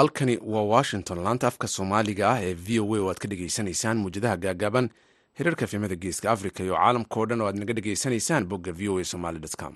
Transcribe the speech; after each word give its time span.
halkani 0.00 0.38
waa 0.42 0.62
washington 0.62 1.18
laanta 1.24 1.46
afka 1.50 1.68
soomaaliga 1.74 2.24
ah 2.32 2.38
ee 2.48 2.54
v 2.66 2.80
o 2.80 2.84
a 2.96 3.00
oo 3.00 3.08
aad 3.10 3.18
ka 3.24 3.28
dhegaysanaysaan 3.32 3.96
muwjadaha 4.04 4.36
gaagaaban 4.44 4.88
hirarka 5.38 5.66
fiimada 5.72 5.96
geeska 6.04 6.30
africa 6.34 6.60
iyo 6.66 6.74
caalamka 6.80 7.14
oo 7.20 7.26
dhan 7.30 7.40
oo 7.42 7.48
aad 7.50 7.58
naga 7.62 7.74
dhegaysanaysaan 7.78 8.44
bogga 8.50 8.72
v 8.78 8.88
o 8.88 8.98
a 8.98 9.04
somaly 9.04 9.40
com. 9.62 9.74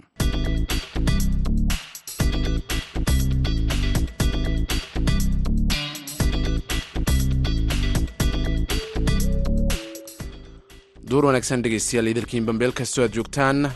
Duur 11.11 11.27
wanaagsan 11.29 11.63
dhegeystayaal 11.65 12.09
idilkiin 12.13 12.47
bambeel 12.49 12.73
kastoo 12.81 13.05
aad 13.05 13.15
joogtaan. 13.19 13.69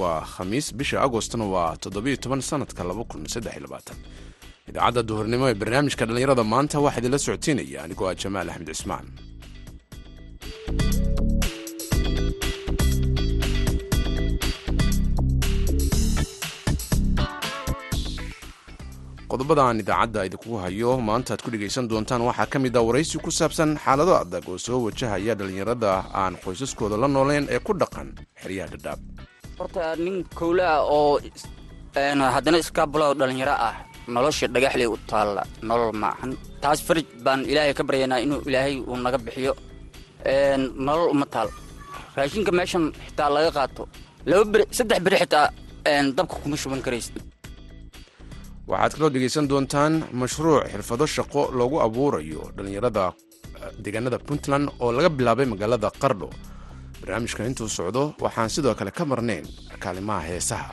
Waa 0.00 0.20
khamiis 0.34 0.72
bisha 0.74 1.00
agostna 1.06 1.44
waa 1.54 1.76
toddobiyo 1.76 2.16
toban 2.16 2.42
sanadka 2.42 2.84
laba 2.84 3.04
kun 3.04 3.26
saddex 3.34 3.52
iyo 3.56 3.62
labaatan 3.66 3.96
idaacadda 4.70 5.02
duhurnimo 5.08 5.44
ee 5.50 5.58
barnaamijka 5.62 6.06
dhallinyarada 6.08 6.44
maanta 6.52 6.82
waxaa 6.86 7.00
idinla 7.02 7.18
socodsiinaya. 7.26 7.78
Anigoo 7.86 8.08
ah 8.10 8.16
jamaal 8.22 8.48
axmed 8.52 8.70
cismaan 8.74 9.06
qodobada 19.30 19.62
aan 19.68 19.80
idaacadda 19.82 20.20
idinkugu 20.28 20.56
hayo 20.64 20.90
maanta 21.08 21.30
aad 21.34 21.42
ku 21.44 21.50
dhegaysan 21.54 21.88
doontaan 21.90 22.22
waxaa 22.28 22.46
ka 22.52 22.58
mid 22.64 22.74
ah 22.78 22.84
waraysi 22.88 23.18
ku 23.24 23.30
saabsan 23.38 23.70
xaalado 23.84 24.14
adag 24.22 24.44
oo 24.48 24.58
soo 24.66 24.78
wajahaya 24.86 25.34
dhallinyarada 25.38 25.90
aan 26.22 26.34
qoysaskooda 26.44 26.96
la 27.02 27.08
nooleyn 27.16 27.44
ee 27.54 27.58
ku 27.66 27.72
dhaqan 27.80 28.08
xeryaha 28.42 28.68
dhadhaab. 28.72 29.00
Horta 29.58 29.84
nin 30.04 30.16
kowlaa 30.38 30.78
oo 30.98 31.18
haddana 32.36 32.58
iskaabulo 32.62 33.06
dhallinyaro 33.18 33.54
ah 33.68 33.74
nolosha 34.14 34.46
dhagaxley 34.54 34.86
u 34.94 34.96
taalla 35.10 35.42
nolol 35.68 35.92
maahan. 36.02 36.30
Taas 36.62 36.78
farij 36.86 37.06
baan 37.24 37.40
ilaahay 37.50 37.74
ka 37.78 37.82
baryaynaa 37.88 38.20
inuu 38.24 38.40
ilaahay 38.48 38.74
uu 38.90 38.96
naga 39.04 39.18
bixiyo. 39.26 39.52
Nolol 40.86 41.08
uma 41.14 41.26
taal. 41.34 41.48
Raashinka 42.16 42.52
meeshan 42.58 42.84
xitaa 43.06 43.28
laga 43.36 43.50
qaato. 43.56 43.82
Laba 44.28 44.44
beri 44.52 44.64
saddex 44.78 45.00
beri 45.06 45.16
xitaa 45.22 45.46
dabka 46.16 46.34
kuma 46.42 46.56
shuban 46.62 46.80
karaysid. 46.86 47.16
Waxaad 48.70 48.92
kaloo 48.96 49.10
dhegaysan 49.14 49.46
doontaan 49.50 49.92
mashruuc 50.20 50.64
xirfado 50.72 51.04
shaqo 51.16 51.42
loogu 51.58 51.76
abuurayo 51.86 52.42
dhallinyarada 52.56 53.04
deegaanada 53.82 54.18
puntland 54.26 54.66
oo 54.82 54.90
laga 54.96 55.08
bilaabay 55.18 55.46
magaalada 55.52 55.88
qardho 56.02 56.28
barnaamijka 57.00 57.42
intuu 57.48 57.68
socdo 57.76 58.02
waxaan 58.24 58.50
sidoo 58.54 58.74
kale 58.78 58.90
ka 58.98 59.04
marnayn 59.10 59.44
kaalimaha 59.82 60.22
heesaha 60.28 60.68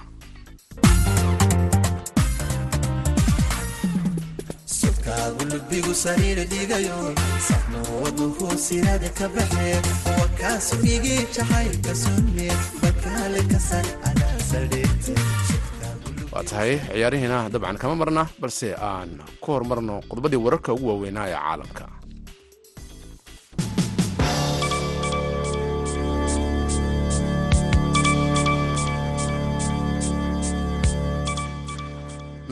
waa 16.33 16.43
tahay 16.49 16.71
ciyaarihiina 16.93 17.37
dabcan 17.53 17.77
kama 17.81 17.95
marna 18.01 18.23
balse 18.41 18.69
aan 18.89 19.09
ku 19.41 19.47
horumarno 19.53 19.95
qodobadii 20.09 20.41
wararka 20.45 20.69
ugu 20.75 20.87
waaweynaa 20.91 21.27
ee 21.31 21.37
caalamka 21.45 21.85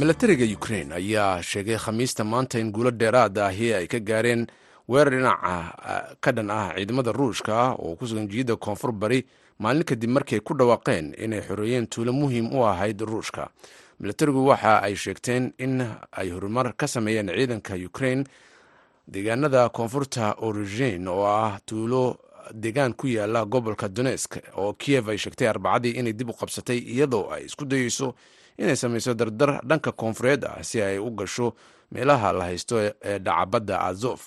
milatariga 0.01 0.45
ukrain 0.57 0.89
ayaa 0.99 1.41
sheegay 1.43 1.77
khamiista 1.77 2.23
maanta 2.23 2.59
in 2.59 2.71
guulo 2.71 2.91
dheeraada 2.91 3.45
ahi 3.47 3.67
ay 3.73 3.87
ka 3.87 3.99
gaareen 3.99 4.47
weerar 4.89 5.13
dhinaca 5.13 6.15
ka 6.23 6.31
dhan 6.31 6.49
ah 6.49 6.73
ciidamada 6.75 7.11
ruushka 7.11 7.55
oo 7.77 7.93
ku 7.95 8.07
sugan 8.09 8.25
jiyadda 8.31 8.55
koonfur 8.57 8.91
bari 8.91 9.19
maalin 9.59 9.83
kadib 9.85 10.09
markay 10.09 10.39
ku 10.41 10.53
dhawaaqeen 10.57 11.13
inay 11.25 11.41
xoreeyeen 11.47 11.85
tuulo 11.87 12.13
muhiim 12.13 12.49
u 12.49 12.65
ahayd 12.65 13.01
ruushka. 13.01 13.49
Milatarigu 13.99 14.41
waxa 14.49 14.81
ay 14.81 14.95
sheegteen 14.95 15.53
in 15.59 15.85
ay 16.11 16.29
horumar 16.33 16.73
ka 16.73 16.87
sameeyeen 16.87 17.29
ciidanka 17.29 17.77
ukrain 17.85 18.25
deegaanada 19.07 19.69
koonfurta 19.69 20.33
origin 20.41 21.07
oo 21.07 21.25
ah 21.29 21.59
tuulo 21.65 22.17
deegaan 22.53 22.93
ku 22.97 23.05
yaalla 23.07 23.45
gobolka 23.45 23.85
donesk 23.89 24.41
oo 24.57 24.73
kiyev 24.73 25.09
ay 25.13 25.17
sheegtay 25.17 25.47
arbacadii 25.47 25.93
inay 26.01 26.13
dib 26.13 26.29
u 26.29 26.33
qabsatay 26.33 26.77
iyadoo 26.79 27.29
ay 27.29 27.45
isku 27.45 27.65
dayeyso 27.69 28.15
inay 28.57 28.75
samayso 28.75 29.13
dardar 29.13 29.61
dhanka 29.69 29.91
koonfureed 29.91 30.45
ah 30.45 30.63
si 30.63 30.81
ay 30.81 30.97
u 30.99 31.09
gasho 31.11 31.53
meelaha 31.91 32.33
la 32.33 32.43
haysto 32.49 32.75
ee 32.81 33.19
dhacabadda 33.19 33.75
azof 33.89 34.21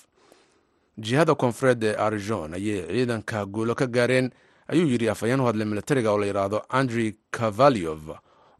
jihada 0.97 1.35
koonfureed 1.35 1.83
ee 1.83 1.95
arigon 2.05 2.53
ayay 2.53 2.81
ciidanka 2.87 3.45
guulo 3.45 3.75
ka 3.75 3.85
gaareen 3.87 4.31
ayuu 4.67 4.87
yidhi 4.91 5.09
afhayeen 5.09 5.39
u 5.41 5.45
hadlay 5.45 5.65
milatariga 5.67 6.11
oo 6.11 6.17
la 6.17 6.25
yidhaahdo 6.25 6.59
andrey 6.69 7.09
kavalyov 7.31 8.03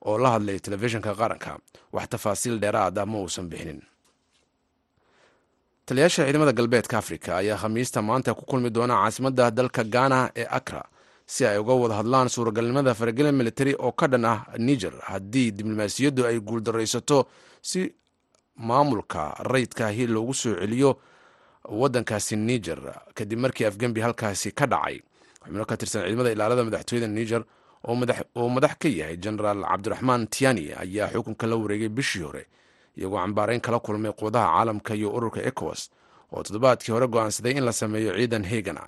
oo 0.06 0.18
la 0.18 0.30
hadlay 0.32 0.60
telefishinka 0.60 1.16
qaranka. 1.16 1.58
Wax 1.94 2.08
tafaasiil 2.10 2.60
dheeraad 2.60 2.98
ah 3.00 3.06
ma 3.06 3.18
uusan 3.24 3.48
bixinin. 3.50 3.82
Taliyaasha 5.86 6.26
ciidamada 6.26 6.52
galbeedka 6.54 6.98
afrika 6.98 7.38
ayaa 7.38 7.58
khamiista 7.58 8.02
maanta 8.02 8.34
ku 8.34 8.46
kulmi 8.46 8.70
doona 8.70 8.96
caasimadda 9.02 9.52
dalka 9.52 9.84
ghana 9.84 10.20
ee 10.36 10.46
akra 10.60 10.84
si 11.26 11.46
ay 11.46 11.58
uga 11.58 11.74
wada 11.74 11.96
hadlaan 11.96 12.30
suuragalnimada 12.30 12.94
faragelin 12.94 13.36
militari 13.36 13.74
oo 13.80 13.92
ka 13.92 14.08
dhan 14.08 14.26
ah 14.26 14.46
niger 14.58 14.94
haddii 15.10 15.52
diblomaasiyaddu 15.52 16.26
ay 16.26 16.40
guuldaraysato 16.40 17.28
si 17.62 17.94
maamulka 18.56 19.36
rayidkaahi 19.40 20.08
loogu 20.08 20.34
soo 20.34 20.56
celiyo 20.56 21.00
waddankaasi 21.70 22.36
niger. 22.36 22.80
Kadib 23.14 23.40
markii 23.40 23.66
afgembi 23.66 24.02
halkaasi 24.02 24.52
ka 24.52 24.66
dhacay 24.68 25.02
xubno 25.46 25.66
ka 25.66 25.78
tirsan 25.78 26.02
ciidamada 26.06 26.32
ilaalada 26.32 26.64
madaxtooyada 26.64 27.08
niger 27.08 27.44
oo 28.36 28.50
madax 28.50 28.74
ka 28.80 28.88
yahay 28.90 29.18
genaraal 29.18 29.62
cabdiraxmaan 29.66 30.28
tiani 30.28 30.74
ayaa 30.74 31.10
xukunka 31.14 31.48
la 31.48 31.56
wareegay 31.56 31.90
bishii 31.90 32.22
hore 32.22 32.46
iyagoo 32.98 33.18
cambaarayn 33.18 33.62
kala 33.62 33.80
kulmay 33.80 34.12
quwadaha 34.12 34.48
caalamka 34.54 34.96
iyo 34.96 35.10
ururka 35.14 35.42
ecowas 35.42 35.90
oo 36.34 36.44
toddobaadkii 36.44 36.92
hore 36.94 37.08
go'aansaday 37.08 37.52
in 37.58 37.64
la 37.66 37.74
sameeyo 37.74 38.14
ciidan 38.18 38.44
hegana 38.46 38.88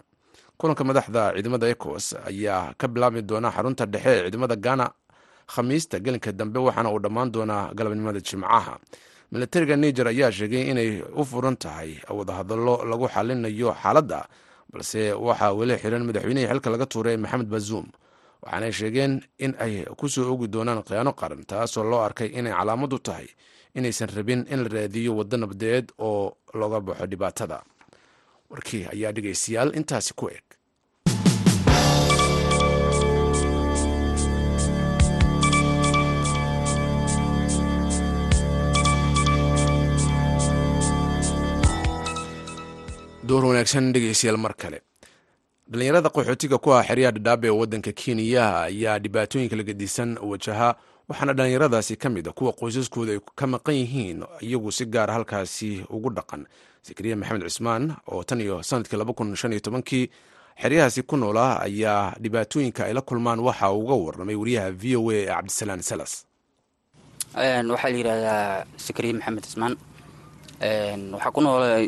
kulanka 0.60 0.84
madaxda 0.90 1.24
ciidamada 1.36 1.68
ecowas 1.74 2.08
ayaa 2.30 2.74
ka 2.80 2.86
bilaabmi 2.94 3.22
doona 3.30 3.50
xarunta 3.56 3.86
dhexe 3.94 4.10
ee 4.16 4.22
ciidamada 4.26 4.56
ghana 4.66 4.86
khamiista 5.54 5.96
gelinka 6.06 6.32
dambe 6.40 6.60
waxaana 6.68 6.90
uu 6.94 7.00
dhammaan 7.04 7.30
doonaa 7.36 7.74
galabnimada 7.78 8.20
jimcaha. 8.28 8.76
Milatariga 9.32 9.76
niger 9.76 10.08
ayaa 10.08 10.32
sheegay 10.38 10.64
inay 10.72 10.92
u 11.16 11.24
furan 11.30 11.56
tahay 11.64 11.92
wadahadallo 12.18 12.76
lagu 12.90 13.08
xalinayo 13.14 13.70
xaaladda 13.82 14.20
balse 14.72 15.02
waxaa 15.28 15.52
weli 15.60 15.76
xiran 15.82 16.04
madaxweynihii 16.08 16.48
xilka 16.52 16.70
laga 16.74 16.86
tuuray 16.92 17.18
maxamed 17.24 17.48
bazuum 17.54 17.88
waxaanay 18.44 18.72
sheegeen 18.80 19.14
in 19.46 19.52
ay 19.66 19.74
ku 20.00 20.06
soo 20.10 20.26
ogi 20.34 20.48
doonaan 20.54 20.82
khiyaano 20.88 21.12
qaran 21.20 21.42
taasoo 21.50 21.84
loo 21.92 22.02
arkay 22.08 22.28
inay 22.40 22.54
calaamad 22.58 22.94
u 22.94 23.00
tahay 23.08 23.28
inaysan 23.78 24.10
rabin 24.16 24.42
in 24.54 24.60
la 24.64 24.70
raadiyo 24.76 25.12
waddo 25.20 25.38
nabdeed 25.38 25.86
oo 26.08 26.34
looga 26.60 26.80
baxo 26.88 27.06
dhibaatada 27.12 27.58
warkii 28.50 28.84
ayaa 28.94 29.12
dhegaystayaal 29.18 29.76
intaasi 29.82 30.14
ku 30.20 30.26
eg. 30.38 30.46
Door 43.28 43.44
wanaagsan 43.46 43.92
dhegaystayaal 43.94 44.38
mar 44.40 44.54
kale. 44.56 44.82
Dhallinyarada 45.70 46.10
qaxootiga 46.10 46.58
ku 46.64 46.72
ah 46.72 46.84
xeryaha 46.84 47.12
dhadhaabe 47.12 47.48
ee 47.48 47.52
waddanka 47.60 47.92
kenya 47.92 48.46
ayaa 48.72 49.00
dhibaatooyinka 49.04 49.56
lagadisan 49.56 50.18
wajaha 50.24 50.70
waxaana 51.10 51.34
dhallinyaradaasi 51.34 51.96
ka 52.00 52.10
mid 52.10 52.28
a 52.28 52.32
kuwa 52.32 52.54
qoysaskooda 52.56 53.12
ay 53.12 53.20
ka 53.36 53.46
maqan 53.48 53.76
yihiin 53.76 54.24
iyagu 54.40 54.72
si 54.72 54.86
gaara 54.86 55.14
halkaasi 55.14 55.84
ugu 55.90 56.10
dhaqan 56.16 56.48
zakariya 56.88 57.16
maxamed 57.22 57.44
cismaan 57.50 57.84
oo 58.12 58.24
tan 58.24 58.42
iyo 58.42 58.56
sannadkii 58.70 58.98
laba 59.02 59.14
kun 59.18 59.36
shan 59.36 59.52
iyo 59.54 59.60
tobankii 59.68 60.06
xeryahaasi 60.62 61.02
ku 61.10 61.16
noolaa 61.18 61.54
ayaa 61.68 62.16
dhibaatooyinka 62.24 62.82
ay 62.88 62.94
la 62.94 63.02
kulmaan 63.02 63.40
waxa 63.48 63.72
uu 63.72 63.84
uga 63.84 63.96
warramay 64.06 64.36
wariyaha 64.42 64.72
v 64.82 64.96
o 64.98 65.10
a 65.10 65.14
ee 65.16 65.26
cabdisalaan 65.32 65.82
salas. 65.90 66.14
Waxaa 67.36 67.90
la 67.94 67.98
yidhaahdaa 67.98 68.66
zakariya 68.86 69.14
maxamed 69.18 69.44
cismaan 69.46 69.74
waxaa 71.14 71.32
ku 71.36 71.42
noolay 71.46 71.86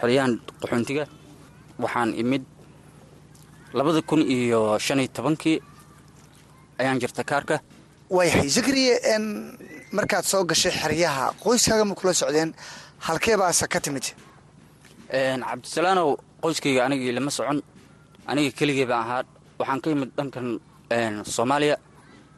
xeryahan 0.00 0.32
qaxoontiga. 0.60 1.04
Waxaan 1.82 2.10
imid 2.22 2.42
labada 3.74 4.02
kun 4.02 4.22
iyo 4.36 4.78
shan 4.78 5.00
iyo 5.02 5.10
tobankii 5.16 5.58
ayaan 6.80 7.00
jirta 7.02 7.22
kaarka. 7.24 7.56
Waayahay 8.10 8.48
zakariya 8.48 8.94
markaad 9.96 10.24
soo 10.24 10.44
gashay 10.44 10.72
xeryaha 10.72 11.24
qoyskaaga 11.42 11.84
ma 11.84 11.94
kula 11.98 12.14
socdeen 12.14 12.50
halkee 13.06 13.36
baase 13.40 13.66
ka 13.72 13.80
timid? 13.80 14.04
Cabdisalaanow 15.10 16.16
qoyskayga 16.42 16.84
anigii 16.86 17.12
lama 17.16 17.30
socon. 17.30 17.58
Aniga 18.30 18.50
keligay 18.58 18.86
baan 18.90 19.02
ahaa 19.04 19.22
waxaan 19.58 19.80
ka 19.82 19.88
yimid 19.90 20.10
dhankan 20.16 20.46
soomaaliya. 21.24 21.76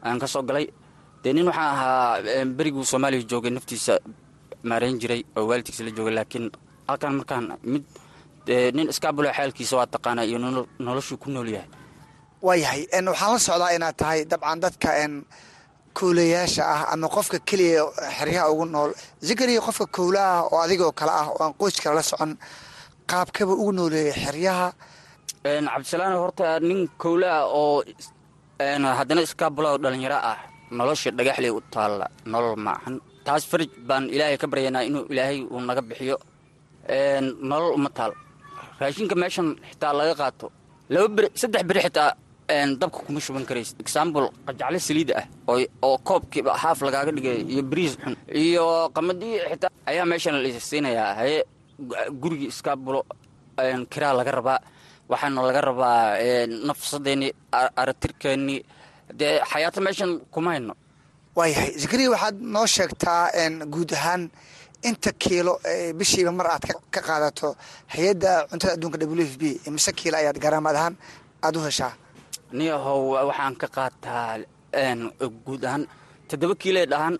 Ayaan 0.03 0.19
ka 0.19 0.27
soo 0.27 0.43
galay. 0.43 0.65
Dee 1.23 1.33
nin 1.33 1.45
waxaan 1.49 1.71
ahaa 1.75 2.45
beriguu 2.57 2.83
soomaaliya 2.91 3.23
joogay 3.31 3.51
naftiisa 3.51 3.93
maarayn 4.63 4.99
jiray 5.01 5.21
oo 5.37 5.45
waalidkiisa 5.49 5.83
la 5.83 5.91
joogay. 5.97 6.13
Laakiin 6.15 6.45
halkan 6.87 7.13
markaan 7.19 7.45
mid 7.63 7.83
nin 8.75 8.89
iskaabulo 8.89 9.29
xaalkiisa 9.37 9.75
waa 9.77 9.87
taqaanaa 9.93 10.25
iyo 10.29 10.37
nolo- 10.39 10.67
noloshuu 10.79 11.17
ku 11.17 11.29
nool 11.29 11.47
yahay. 11.55 11.69
Waayahay 12.41 12.81
waxaan 13.07 13.31
la 13.33 13.39
socdaa 13.39 13.71
inaad 13.75 13.95
tahay 13.97 14.19
dabcan 14.25 14.59
dadka 14.63 14.89
kowlayaasha 15.97 16.63
ah 16.75 16.81
ama 16.93 17.07
qofka 17.15 17.37
keliya 17.49 17.81
xeryaha 18.17 18.45
ugu 18.53 18.65
nool. 18.73 18.91
Zikriya 19.27 19.61
qofka 19.67 19.85
kowlaah 19.97 20.37
oo 20.51 20.59
adigoo 20.65 20.91
kale 20.99 21.11
ah 21.21 21.27
oo 21.33 21.39
aan 21.43 21.53
qoyskala 21.59 21.95
la 21.99 22.03
socon 22.11 22.31
qaabkaba 23.09 23.53
ugu 23.61 23.71
nooleeyay 23.77 24.15
xeryaha. 24.25 24.67
Cabdisalaan 25.43 26.15
horta 26.21 26.45
nin 26.67 26.79
kowlaa 27.03 27.39
oo 27.59 27.83
haddana 28.99 29.21
iskaabulo 29.27 29.69
dhalinyaro 29.83 30.17
ah 30.31 30.37
nolosha 30.77 31.09
dhagaxley 31.17 31.51
u 31.57 31.61
taalla 31.73 32.05
nolol 32.31 32.55
maahan. 32.65 32.95
Taas 33.25 33.43
farij 33.49 33.69
baan 33.87 34.03
ilaahay 34.15 34.37
ka 34.41 34.47
baryaynaa 34.51 34.83
inuu 34.89 35.03
ilaahay 35.13 35.39
uu 35.53 35.59
naga 35.67 35.81
bixiyo. 35.89 36.17
Nolol 37.49 37.73
uma 37.77 37.89
taal. 37.97 38.11
Raashinka 38.79 39.15
meeshan 39.21 39.47
xitaa 39.69 39.93
laga 39.99 40.13
qaato. 40.21 40.47
Laba 40.93 41.07
beri 41.15 41.27
saddex 41.41 41.63
beri 41.69 41.79
xitaa 41.85 42.09
dabka 42.81 42.99
kuma 43.05 43.19
shuban 43.25 43.45
karaysid 43.49 43.77
example 43.85 44.25
qajacle 44.47 44.79
saliida 44.87 45.13
ah 45.21 45.25
oo 45.51 45.57
oo 45.87 45.97
koobkiiba 46.07 46.51
haaf 46.63 46.79
lagaaga 46.87 47.11
dhigay 47.17 47.37
iyo 47.53 47.63
bariis 47.71 47.93
xun 48.03 48.15
iyo 48.45 48.65
qamadii 48.95 49.35
xitaa 49.51 49.71
ayaa 49.91 50.05
meeshan 50.11 50.35
la 50.43 50.49
siinayaa 50.69 51.11
haye 51.19 51.37
gu- 51.89 51.97
gurigii 52.21 52.49
iskaabulo 52.53 52.99
een, 53.63 53.81
kiraa 53.91 54.13
laga 54.19 54.31
rabaa 54.39 54.59
waxaana 55.11 55.41
laga 55.47 55.61
rabaa 55.69 55.99
een, 56.27 56.51
nafsadeeni 56.67 57.27
a- 57.59 57.71
aratirkeeni 57.81 58.57
dee 59.19 59.33
xayaato 59.51 59.79
meeshan 59.87 60.11
kuma 60.33 60.49
hayno. 60.53 60.73
Waayahay 61.37 61.71
zikriya 61.81 62.09
waxaad 62.13 62.35
noo 62.53 62.65
sheegtaa 62.75 63.21
guud 63.73 63.91
ahaan 63.97 64.23
inta 64.89 65.11
kiilo 65.21 65.53
ee 65.71 65.93
bishiiba 65.99 66.31
mar 66.39 66.47
aad 66.53 66.63
ka- 66.93 67.01
qaadato 67.07 67.47
hay'adda 67.93 68.31
cuntada 68.49 68.73
adduunka 68.75 68.97
w 68.97 69.23
f 69.31 69.33
b 69.41 69.43
imise 69.67 69.91
kiilo 69.99 70.17
ayaad 70.21 70.37
garaamaad 70.43 70.75
ahaan 70.79 70.95
aada 71.45 71.57
u 71.59 71.63
heshaa 71.67 71.93
niyahow 72.57 73.01
waxaan 73.29 73.55
ka 73.61 73.67
qaataa 73.75 74.37
guud 75.45 75.63
ahaan 75.67 75.83
toddoba 76.29 76.55
kiiloe 76.61 76.85
dhahan 76.91 77.15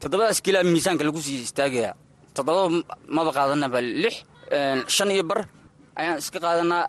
toddobadaas 0.00 0.40
kiilaa 0.44 0.62
miisaanka 0.72 1.04
lagu 1.08 1.20
sii 1.26 1.42
istaagayaa 1.46 1.94
toddoba 2.36 2.62
maba 3.16 3.30
qaadanaba 3.36 3.78
lix 4.02 4.14
shan 4.96 5.10
iyo 5.14 5.24
bar 5.30 5.40
ayaan 6.00 6.18
iska 6.22 6.38
qaadanaa. 6.44 6.84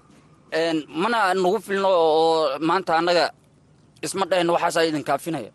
Mana 1.02 1.18
nagu 1.34 1.60
filno 1.68 1.90
oo 1.90 2.60
maanta 2.68 2.92
annaga 3.00 3.26
isma 4.06 4.24
dhahayno 4.30 4.52
waxaasaa 4.56 4.88
idin 4.90 5.04
kaafinaya 5.10 5.52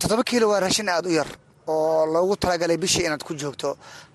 toddoba 0.00 0.22
kiilo 0.28 0.46
waa 0.52 0.60
raashin 0.64 0.88
aada 0.88 1.08
u 1.08 1.12
yar 1.18 1.30
oo 1.72 2.06
loogu 2.12 2.34
talagalay 2.42 2.78
bishii 2.82 3.04
inaad 3.06 3.22
ku 3.28 3.34
joogto. 3.40 3.70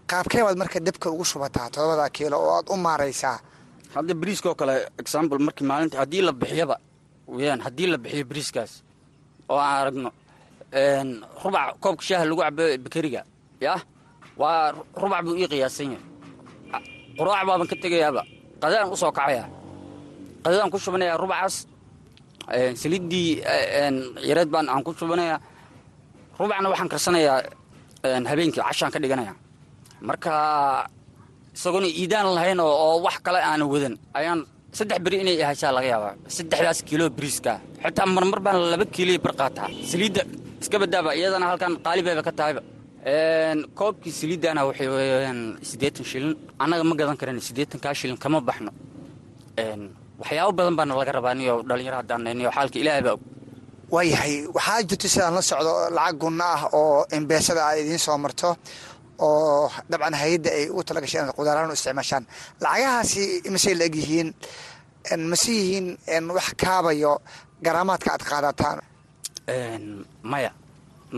Qaabkee 0.09 0.43
baad 0.45 0.57
marka 0.61 0.79
debka 0.87 1.07
ugu 1.13 1.25
shubataa 1.31 1.69
toddobada 1.73 2.09
kiilo 2.15 2.37
oo 2.45 2.51
aad 2.57 2.67
u 2.73 2.75
maaraysaa. 2.85 3.37
Hadda 3.95 4.13
bariiskaoo 4.21 4.55
kale 4.59 4.75
example 5.01 5.37
markii 5.47 5.65
maalinta 5.69 5.97
haddii 6.01 6.21
la 6.27 6.31
bixiyaba 6.41 6.75
weyaan 7.35 7.59
haddii 7.65 7.87
la 7.91 7.97
bixiyo 8.03 8.25
bariiskaas 8.29 8.71
oo 9.49 9.57
aan 9.57 9.77
aragno 9.81 10.09
rubac 11.43 11.67
koobka 11.83 12.03
shaaha 12.07 12.25
lagu 12.29 12.41
cabo 12.41 12.63
bakeriga 12.85 13.21
yah 13.65 13.79
waa 14.37 14.71
rubac 15.01 15.21
buu 15.25 15.35
ii 15.41 15.47
qiyaasan 15.51 15.91
yahay. 15.93 16.03
Quraac 17.17 17.43
baaban 17.47 17.67
ka 17.67 17.75
tegayaaba. 17.83 18.21
Qadaan 18.61 18.87
u 18.93 18.95
soo 18.95 19.11
kacaya. 19.11 19.43
Qadadaan 20.43 20.71
ku 20.71 20.77
shubanayaa 20.79 21.17
rubacaas. 21.19 21.55
Saliiddii 22.81 23.43
yareed 24.29 24.49
baan 24.53 24.69
aan 24.71 24.83
ku 24.83 24.91
shubanayaa. 24.95 25.39
Rubacna 26.39 26.69
waxaan 26.71 26.89
karsanayaa 26.93 27.37
een, 28.07 28.23
habeenkii 28.29 28.63
cashaan 28.63 28.91
ka 28.93 28.99
dhiganaya 29.03 29.33
marka 30.07 30.31
isagoona 31.55 31.87
iidaan 31.87 32.27
lahayn 32.35 32.59
oo 32.63 33.01
wax 33.03 33.19
kale 33.25 33.39
aana 33.43 33.65
wadan 33.67 33.95
ayaan 34.15 34.39
saddex 34.77 34.99
beri 35.05 35.17
inay 35.23 35.37
ahaysaa 35.45 35.71
laga 35.77 35.87
yaabaa. 35.93 36.13
Saddexdaas 36.35 36.79
kiilo 36.87 37.05
bariiska. 37.17 37.53
Xitaa 37.83 38.05
marmar 38.15 38.39
baan 38.45 38.57
laba 38.73 38.85
kiilo 38.95 39.11
bar 39.25 39.33
qaataa. 39.39 39.67
Saliidda 39.91 40.21
iska 40.61 40.77
badaaba 40.83 41.09
iyadana 41.19 41.45
halkan 41.51 41.73
qaalibayba 41.85 42.21
ka 42.27 42.31
tahayba 42.39 42.61
koobkii 43.79 44.13
saliiddana 44.19 44.61
waxay 44.69 44.87
siddeetan 45.69 46.05
shilin. 46.11 46.33
Annaga 46.63 46.83
ma 46.89 46.93
gadan 46.99 47.17
karan 47.21 47.37
siddeetankaa 47.47 47.93
shilin 47.99 48.17
kama 48.23 48.39
baxno. 48.47 48.71
Waxyaabo 50.21 50.51
badan 50.57 50.75
baana 50.79 50.93
laga 50.99 51.11
rabaa 51.17 51.33
niyo 51.39 51.53
dhalinyaro 51.69 51.97
haddaan 52.01 52.21
nahay 52.23 52.35
niyo 52.39 52.49
xaalka 52.55 52.77
ilaahay 52.83 53.03
baa 53.07 53.15
og. 53.17 53.21
Waayahay 53.93 54.33
waxaa 54.55 54.81
jirta 54.89 55.07
sidaan 55.13 55.33
la 55.37 55.41
socdo 55.49 55.71
lacag 55.97 56.15
gunno 56.21 56.45
ah 56.55 56.61
oo 56.79 57.05
embeesada 57.17 57.61
ay 57.71 57.77
idiin 57.83 58.01
soo 58.05 58.17
marto 58.23 58.49
oo 59.27 59.69
dabcan 59.91 60.13
hay'adda 60.21 60.49
ay 60.57 60.63
ugu 60.71 60.81
talagashay 60.87 61.19
inaad 61.21 61.35
qudaaraan 61.39 61.71
u 61.71 61.75
isticmaashaan. 61.77 62.23
Lacagahaasi 62.63 63.23
masey 63.55 63.73
la 63.79 63.85
eg 63.89 63.95
yihiin 64.01 64.29
n 65.19 65.21
mase 65.31 65.51
yihiin 65.59 65.87
wax 66.37 66.47
kaabayo 66.61 67.13
garaamaadka 67.65 68.09
aad 68.15 68.23
qaadataan? 68.29 68.77
Maya 70.31 70.51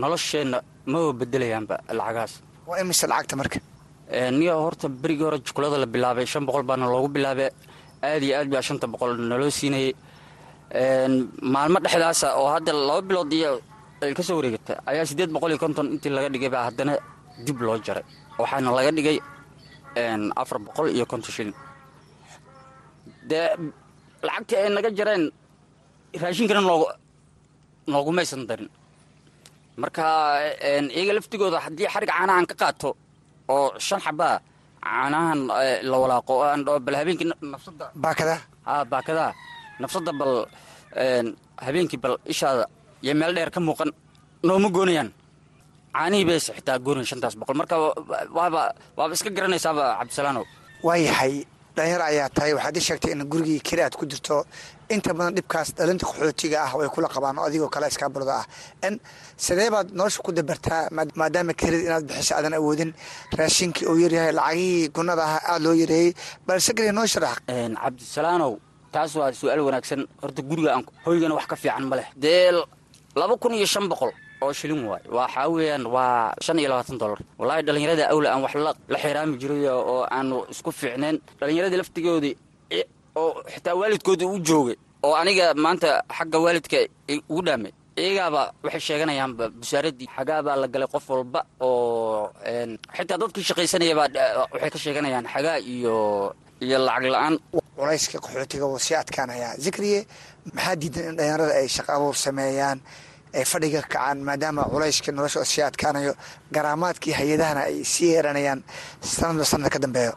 nolosheenna 0.02 0.58
maba 0.92 1.12
bedelayaanba 1.20 1.74
lacagahaas. 1.98 2.32
Waa 2.68 2.80
imise 2.82 3.06
lacagta 3.12 3.34
marka? 3.40 3.58
Niyo 4.38 4.54
horta 4.64 4.86
berigii 5.02 5.24
hore 5.28 5.38
jukulada 5.46 5.76
la 5.82 5.86
bilaabay 5.94 6.26
shan 6.32 6.44
boqol 6.48 6.64
baana 6.68 6.86
loogu 6.92 7.08
bilaabay. 7.16 7.48
Aad 8.08 8.22
iyo 8.26 8.34
aad 8.38 8.48
baa 8.52 8.62
shanta 8.68 8.86
boqol 8.92 9.10
naloo 9.30 9.50
siinayay. 9.58 9.92
Maalmo 11.54 11.78
dhexdaasa 11.84 12.26
oo 12.40 12.48
hadda 12.54 12.72
laba 12.88 13.02
bilood 13.08 13.32
iyo 13.38 13.52
ay 14.02 14.14
ka 14.18 14.22
soo 14.26 14.36
wareegata 14.40 14.74
ayaa 14.90 15.04
siddeed 15.10 15.30
boqol 15.34 15.50
iyo 15.52 15.58
konton 15.64 15.86
intii 15.94 16.10
laga 16.16 16.28
dhigay 16.34 16.50
baa 16.54 16.64
haddana 16.68 16.92
dib 17.46 17.58
loo 17.66 17.78
jaray. 17.86 18.04
Waxaana 18.40 18.70
laga 18.76 18.90
dhigay 18.96 19.18
afar 20.40 20.58
boqol 20.66 20.86
iyo 20.96 21.04
konton 21.10 21.32
shilin. 21.36 21.54
Dee 23.28 23.46
lacagtii 24.26 24.56
ay 24.62 24.68
naga 24.76 24.90
jareen 24.98 25.24
raashinkana 26.22 26.60
noogu 26.68 26.86
noogumaysan 27.92 28.42
darin. 28.48 28.68
Marka 29.80 30.04
iyaga 30.96 31.12
laftigooda 31.16 31.58
haddii 31.64 31.88
xarig 31.94 32.10
caanahan 32.12 32.46
ka 32.50 32.54
qaato 32.62 32.90
oo 33.54 33.66
shan 33.86 34.00
xabaa 34.04 34.36
caanahan 34.84 35.40
eh, 35.64 35.78
la 35.90 35.96
walaaqo 36.02 36.32
oo 36.38 36.44
aan 36.50 36.60
bal 36.86 36.96
habeenkii 37.00 37.28
na- 37.30 37.40
nafsada 37.54 37.86
baakada? 38.04 38.36
Haa 38.68 38.84
baakadaa 38.92 39.32
nafsada 39.82 40.12
bal 40.20 40.32
een, 41.04 41.26
habeenkii 41.66 41.98
bal 42.04 42.14
ishaada 42.32 42.64
iyo 43.04 43.12
meel 43.20 43.32
dheer 43.36 43.50
ka 43.54 43.60
muuqan 43.66 43.90
nooma 44.46 44.68
goonayaan 44.76 45.10
caanihii 45.94 46.38
xitaa 46.46 46.78
goonayan 46.84 47.06
shantaas 47.10 47.34
boqol. 47.40 47.56
Marka 47.60 47.76
wa- 47.82 47.94
waaba 48.38 48.62
waaba 48.98 49.12
iska 49.16 49.30
garanaysaaba 49.36 49.84
cabdisalaanow 50.00 50.44
waayahay 50.86 51.34
dhalinyaro 51.76 52.04
ayaa 52.12 52.28
tahay 52.36 52.52
waxaad 52.56 52.76
ii 52.76 52.84
sheegtay 52.88 53.12
in 53.14 53.22
gurigii 53.32 53.60
keli 53.68 53.82
aad 53.82 53.94
ku 54.00 54.04
jirto. 54.06 54.44
Inta 54.92 55.14
badan 55.16 55.34
dhibkaas 55.36 55.68
dhalinta 55.78 56.04
qaxootiga 56.06 56.58
ah 56.66 56.72
way 56.78 56.88
kula 56.94 57.08
qabaan 57.08 57.38
oo 57.38 57.46
adigoo 57.48 57.68
kale 57.74 57.86
iskaabulada 57.88 58.34
ah. 58.40 58.46
N 58.92 59.00
sidee 59.36 59.70
baad 59.74 59.88
nolosha 59.98 60.20
ku 60.22 60.32
dabartaa 60.32 60.88
maa- 60.96 61.14
maadaama 61.20 61.52
kelida 61.60 61.84
inaad 61.88 62.04
bixiso 62.08 62.34
aadan 62.36 62.54
awoodin? 62.60 62.90
Raashinkii 63.38 63.86
uu 63.88 63.96
yaryahay 64.04 64.32
lacagihii 64.38 64.88
gunnada 64.96 65.24
ah 65.24 65.38
aada 65.52 65.64
loo 65.64 65.72
yareeyey 65.82 66.12
balse 66.46 66.70
keliya 66.76 66.92
noo 66.92 67.06
sharax. 67.06 67.36
Cabdisalaanow 67.82 68.52
taas 68.92 69.14
waa 69.16 69.32
su'aal 69.32 69.60
wanaagsan. 69.68 70.00
Horta 70.22 70.42
guriga 70.42 70.70
aan 70.76 70.84
hoygana 71.06 71.34
wax 71.38 71.46
ka 71.52 71.56
fiican 71.56 71.84
ma 71.88 71.96
leh. 71.96 72.08
Dee 72.16 72.52
laba 73.16 73.34
kun 73.40 73.54
iyo 73.54 73.66
shan 73.66 73.88
boqol 73.88 74.12
oo 74.44 74.52
shilin 74.58 74.82
waay 74.90 75.02
waxaa 75.18 75.48
weeyaan 75.54 75.84
waa 75.94 76.34
shan 76.44 76.58
iyo 76.58 76.68
labaatan 76.72 76.98
dollar. 77.02 77.18
Wallaahi 77.38 77.62
dhallinyarada 77.66 78.04
awla 78.12 78.28
aan 78.32 78.42
wax 78.44 78.54
la 78.92 78.98
xiraami 79.02 79.34
jiray 79.40 79.66
oo 79.68 79.98
aanu 80.16 80.36
isku 80.52 80.70
fiicnayn 80.80 81.16
dhallinyaradii 81.40 81.78
laftigoodii 81.82 82.34
i- 82.78 82.88
oo 83.20 83.30
xitaa 83.54 83.74
waalidkoodii 83.80 84.28
u 84.34 84.38
joogay 84.48 84.76
oo 85.06 85.14
aniga 85.22 85.46
maanta 85.64 85.88
xagga 86.18 86.38
waalidka 86.44 86.78
ugu 87.30 87.42
dhaamay 87.46 87.72
iyagaaba 88.02 88.42
waxay 88.64 88.80
sheeganayaanba 88.88 89.44
busaaradii 89.60 90.08
xagaabaa 90.16 90.56
la 90.62 90.66
galay 90.72 90.88
qof 90.94 91.04
walba 91.10 91.40
oo 91.60 92.30
xitaa 92.96 93.18
dadkii 93.22 93.44
shaqaysanaya 93.48 93.94
baa 93.98 94.08
eh, 94.22 94.36
waxay 94.52 94.70
ka 94.74 94.78
sheeganayaan 94.84 95.26
xagaa 95.34 95.58
iyo 95.74 95.94
iyo 96.64 96.78
lacag 96.86 97.06
la'aan. 97.14 97.34
Culayska 97.76 98.18
qaxootiga 98.24 98.66
wuu 98.70 98.78
sii 98.86 98.94
adkaanayaa. 99.02 99.56
Zikriye 99.64 100.00
maxaa 100.54 100.76
diidan 100.80 101.04
in 101.10 101.16
dhalinyarada 101.18 101.54
ay 101.60 101.68
shaqo 101.76 101.90
abuur 101.96 102.16
sameeyaan 102.26 102.78
ay 103.34 103.44
fadhiga 103.52 103.80
kacaan 103.82 104.18
maadaama 104.28 104.62
culayska 104.72 105.10
nolosha 105.12 105.38
oo 105.40 105.44
sii 105.52 105.62
adkaanayo 105.70 106.12
garaamaadkii 106.54 107.12
hay'adahana 107.18 107.60
ay 107.70 107.84
sii 107.84 108.08
yeeranayaan 108.14 108.60
sanadba 109.00 109.44
sanad 109.44 109.70
ka 109.74 109.78
dambeeyo. 109.84 110.12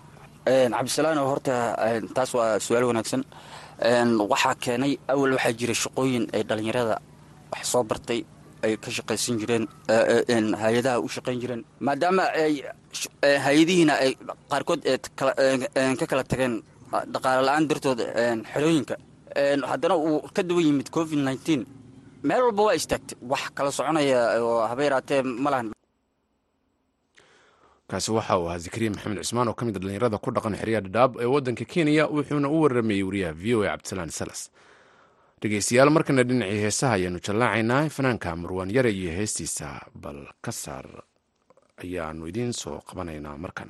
Cabdisalaano 0.46 1.22
horta 1.32 1.54
taas 2.16 2.34
waa 2.38 2.60
su'aal 2.60 2.86
wanaagsan. 2.92 3.24
Waxaa 4.32 4.56
keenay 4.64 4.94
awal 5.08 5.32
waxaa 5.38 5.54
jira 5.60 5.74
shaqooyin 5.74 6.24
ay 6.36 6.44
dhallinyarada 6.44 6.96
wax 7.52 7.64
soo 7.72 7.84
bartay 7.84 8.22
ay 8.64 8.78
ka 8.78 8.90
shaqaysan 8.92 9.38
jireen 9.42 9.64
ee, 9.90 9.94
ee, 10.14 10.24
een, 10.38 10.54
hay'adaha 10.62 11.00
u 11.00 11.08
shaqayn 11.16 11.40
jireen. 11.42 11.62
Maadaama 11.80 12.24
ay 12.44 12.54
hay'adihiina 13.46 13.94
ay 14.04 14.12
qaarkood 14.52 14.82
ka 16.00 16.06
kala 16.08 16.24
tageen 16.24 16.62
dhaqaale 17.14 17.42
la'aan 17.48 17.68
dartood 17.70 18.00
xerooyinka. 18.54 18.96
Haddana 19.72 19.96
uu 19.98 20.22
ka 20.36 20.42
duwan 20.44 20.66
yimid 20.66 20.90
covid 20.90 21.20
nneteen 21.20 21.66
meel 22.28 22.42
walba 22.48 22.62
waa 22.68 22.76
istaagtay 22.80 23.18
wax 23.32 23.44
kala 23.58 23.72
soconaya 23.78 24.20
oo 24.44 24.60
haba 24.70 24.82
yaraatee 24.88 25.22
ma 25.44 25.50
lahan. 25.54 25.68
Kaasi 27.90 28.10
waxa 28.18 28.38
uu 28.40 28.48
ahaa 28.50 28.58
zakariya 28.66 28.92
maxamed 28.94 29.20
cismaan 29.24 29.48
oo 29.50 29.54
ka 29.60 29.64
mid 29.66 29.76
a 29.76 29.80
dhallinyarada 29.80 30.18
ku 30.24 30.30
dhaqan 30.36 30.56
xeryaha 30.62 30.82
dhadhaab 30.86 31.12
ee 31.22 31.30
waddanka 31.34 31.66
kenya 31.74 32.04
wuxuuna 32.16 32.48
u 32.50 32.58
waramayey 32.64 33.04
wariyaha 33.08 33.34
v 33.42 33.46
o 33.56 33.60
a 33.64 33.70
cabdisalaan 33.72 34.10
salas. 34.20 34.42
Dhegeystayaal 35.42 35.90
markana 35.96 36.24
dhinacii 36.30 36.62
heesaha 36.66 36.94
ayaanu 36.98 37.20
jallaacaynaa 37.26 37.90
fanaanka 37.96 38.30
marwaan 38.42 38.70
yare 38.76 38.90
iyo 39.00 39.12
heestiisa 39.18 39.68
bal 39.94 40.20
ka 40.42 40.52
saar 40.52 40.88
ayaanu 41.84 42.26
idiin 42.32 42.54
soo 42.62 42.82
qabanaynaa 42.90 43.38
markan 43.38 43.70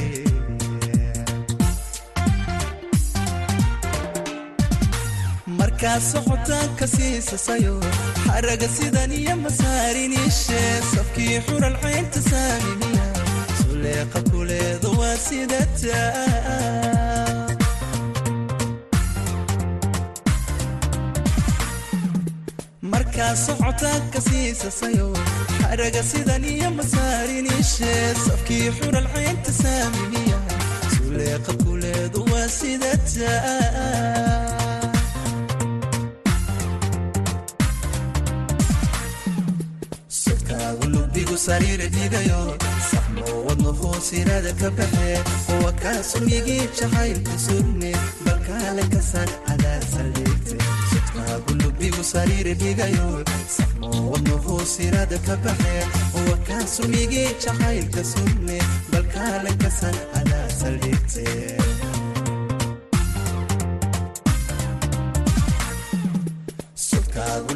markaa 5.81 5.99
socotaanka 5.99 6.85
siisasayo 6.87 7.75
xaraga 8.25 8.67
sidan 8.77 9.11
iyo 9.11 9.35
masaariniishe 9.43 10.61
safkii 10.93 11.37
xural 11.47 11.75
caynta 11.83 12.19
saaminiya 12.29 13.05
suleeqa 13.61 14.19
kuleeda 14.31 14.89
waa 14.99 15.17
sidata 15.27 15.99
markaa 22.81 23.35
socotaanka 23.35 24.19
siisasayo 24.21 25.07
xaraga 25.61 26.03
sidan 26.11 26.43
iyo 26.53 26.69
masaariniishe 26.79 27.91
safkii 28.25 28.67
xural 28.77 29.07
caynta 29.13 29.51
saaminiya 29.61 30.39
suleeqa 30.95 31.53
kuleeda 31.63 32.19
waa 32.31 32.47
sidata 32.57 33.29
lubdigu 41.31 41.37
sariira 41.37 41.87
dhigayo 41.87 42.57
saxmo 42.91 43.23
wadno 43.47 43.71
hoosiraada 43.71 44.51
ka 44.59 44.69
baxe. 44.77 45.23
Kuwa 45.47 45.71
kaasumigii 45.71 46.67
jacaylka 46.77 47.37
surne 47.39 47.91
balkaale 48.25 48.83
ka 48.91 49.01
sar 49.01 49.27
adaa 49.47 49.81
saldhigte 49.91 50.57
sodkaagu 50.91 51.53
lubdigu 51.63 52.03
sariira 52.03 52.53
dhigayo 52.53 53.23
saxmo 53.47 53.89
wadno 54.11 54.37
hoosiraada 54.45 55.17
ka 55.27 55.35
baxe. 55.43 55.75
Kuwa 56.11 56.37
kaasumigii 56.47 57.29
jacaylka 57.43 58.03
surne 58.03 58.59
balkaale 58.91 59.51
ka 59.61 59.69
sar 59.71 59.95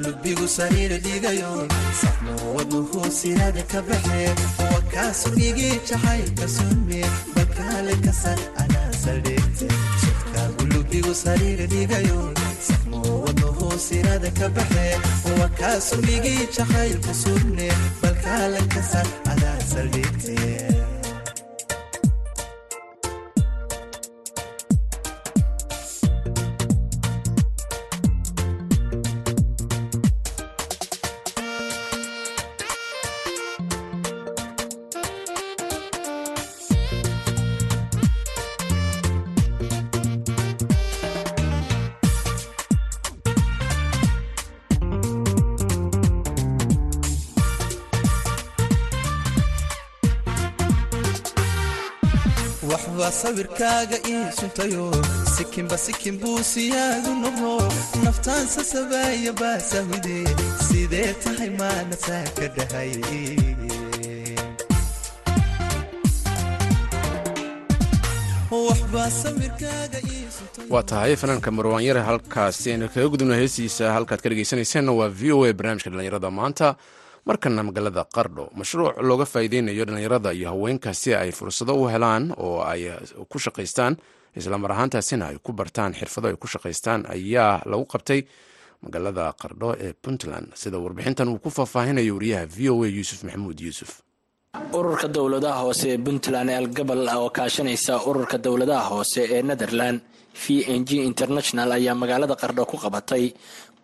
lubigu 0.05 0.47
sariira 0.47 0.97
dhigayo. 0.97 1.67
Saxmo 2.01 2.33
wadnu 2.55 2.81
hoosiraada 2.93 3.63
ka 3.71 3.81
baxe 3.81 4.35
kuwa 4.57 4.81
kaasumigii 4.93 5.79
jacaylka 5.89 6.47
sunne 6.47 7.01
balkaale 7.35 7.95
ka 8.05 8.13
sar 8.13 8.39
anaa 8.63 8.91
saldhigte 9.03 9.67
sodkaagu 10.01 10.65
lubigu 10.73 11.13
sariira 11.15 11.65
dhigayo. 11.73 12.19
Saxmo 12.67 13.01
wadnu 13.25 13.47
hoosiraada 13.59 14.31
ka 14.39 14.49
baxe 14.49 14.85
kuwa 15.23 15.47
kaasumigii 15.59 16.47
jacaylka 16.57 17.13
sunne 17.13 17.67
balkaale 18.01 18.61
ka 18.73 18.81
sar 18.91 19.07
anaa 19.31 19.59
saldhigte 19.73 20.35
waxbaa 53.05 53.21
sawirkaaga 53.21 53.97
ii 54.09 54.31
suntayo. 54.39 54.85
Sikinba 55.35 55.77
sikin 55.85 56.15
buu 56.21 56.39
siyaadu 56.51 57.11
noqdo. 57.23 57.53
Naftaan 58.05 58.47
sasabaaya 58.55 59.31
baasahide 59.41 60.17
sidee 60.67 61.11
tahay 61.23 61.49
maana 61.59 61.95
saa 62.05 62.25
ka 62.37 62.45
dhahay? 62.55 62.91
Waa 70.69 70.83
tahay 70.83 71.15
fanaanka 71.15 71.51
marwaan 71.51 71.83
yare 71.85 72.01
halkaasi 72.01 72.71
aynu 72.73 72.87
kaga 72.93 73.07
gudubna 73.13 73.35
heestiisa 73.41 73.91
halkaad 73.95 74.21
ka 74.23 74.29
dhegeysanayseena 74.31 74.91
waa 74.99 75.09
v 75.19 75.31
o 75.35 75.45
a 75.45 75.53
barnaamijka 75.53 75.89
dhallinyarada 75.93 76.29
maanta 76.39 76.75
markana 77.25 77.61
magaalada 77.67 78.03
qardho 78.15 78.45
mashruuc 78.59 78.93
looga 79.09 79.25
faa'iideynayo 79.33 79.83
dhallinyarada 79.87 80.29
iyo 80.33 80.47
haweenka 80.53 80.93
si 80.93 81.09
ay 81.15 81.31
fursado 81.31 81.73
u 81.81 81.87
helaan 81.93 82.23
oo 82.37 82.61
ay 82.71 82.81
ku 83.31 83.37
shaqaystaan 83.45 83.93
islamar 84.39 84.71
ahaantaasina 84.71 85.25
ay 85.31 85.37
ku 85.45 85.51
bartaan 85.59 85.93
xirfado 85.99 86.27
ay 86.31 86.37
ku 86.37 86.47
shaqaystaan 86.47 87.01
ayaa 87.15 87.61
lagu 87.71 87.85
qabtay 87.93 88.21
magaalada 88.83 89.33
qardho 89.41 89.69
ee 89.85 89.93
puntland. 90.03 90.47
Sida 90.61 90.77
warbixintan 90.77 91.27
uu 91.31 91.39
ku 91.39 91.49
faahfaahinayo 91.49 92.13
wariyaha 92.17 92.45
v 92.45 92.69
o 92.69 92.83
a 92.83 92.87
yuusuf 92.87 93.23
maxamuud 93.25 93.57
yuusuf. 93.65 93.91
Ururka 94.77 95.07
dowladaha 95.07 95.59
hoose 95.65 95.85
ee 95.93 95.97
puntland 95.97 96.49
algabal 96.59 97.01
oo 97.17 97.29
kaashanaysa 97.37 97.93
ururka 98.09 98.37
dowladaha 98.37 98.83
hoose 98.93 99.21
ee 99.35 99.41
netherland 99.41 99.99
v 100.43 100.61
n 100.77 100.85
g 100.85 101.01
international 101.09 101.71
ayaa 101.77 101.95
magaalada 101.95 102.35
qardho 102.43 102.63
ku 102.71 102.77
qabatay 102.77 103.33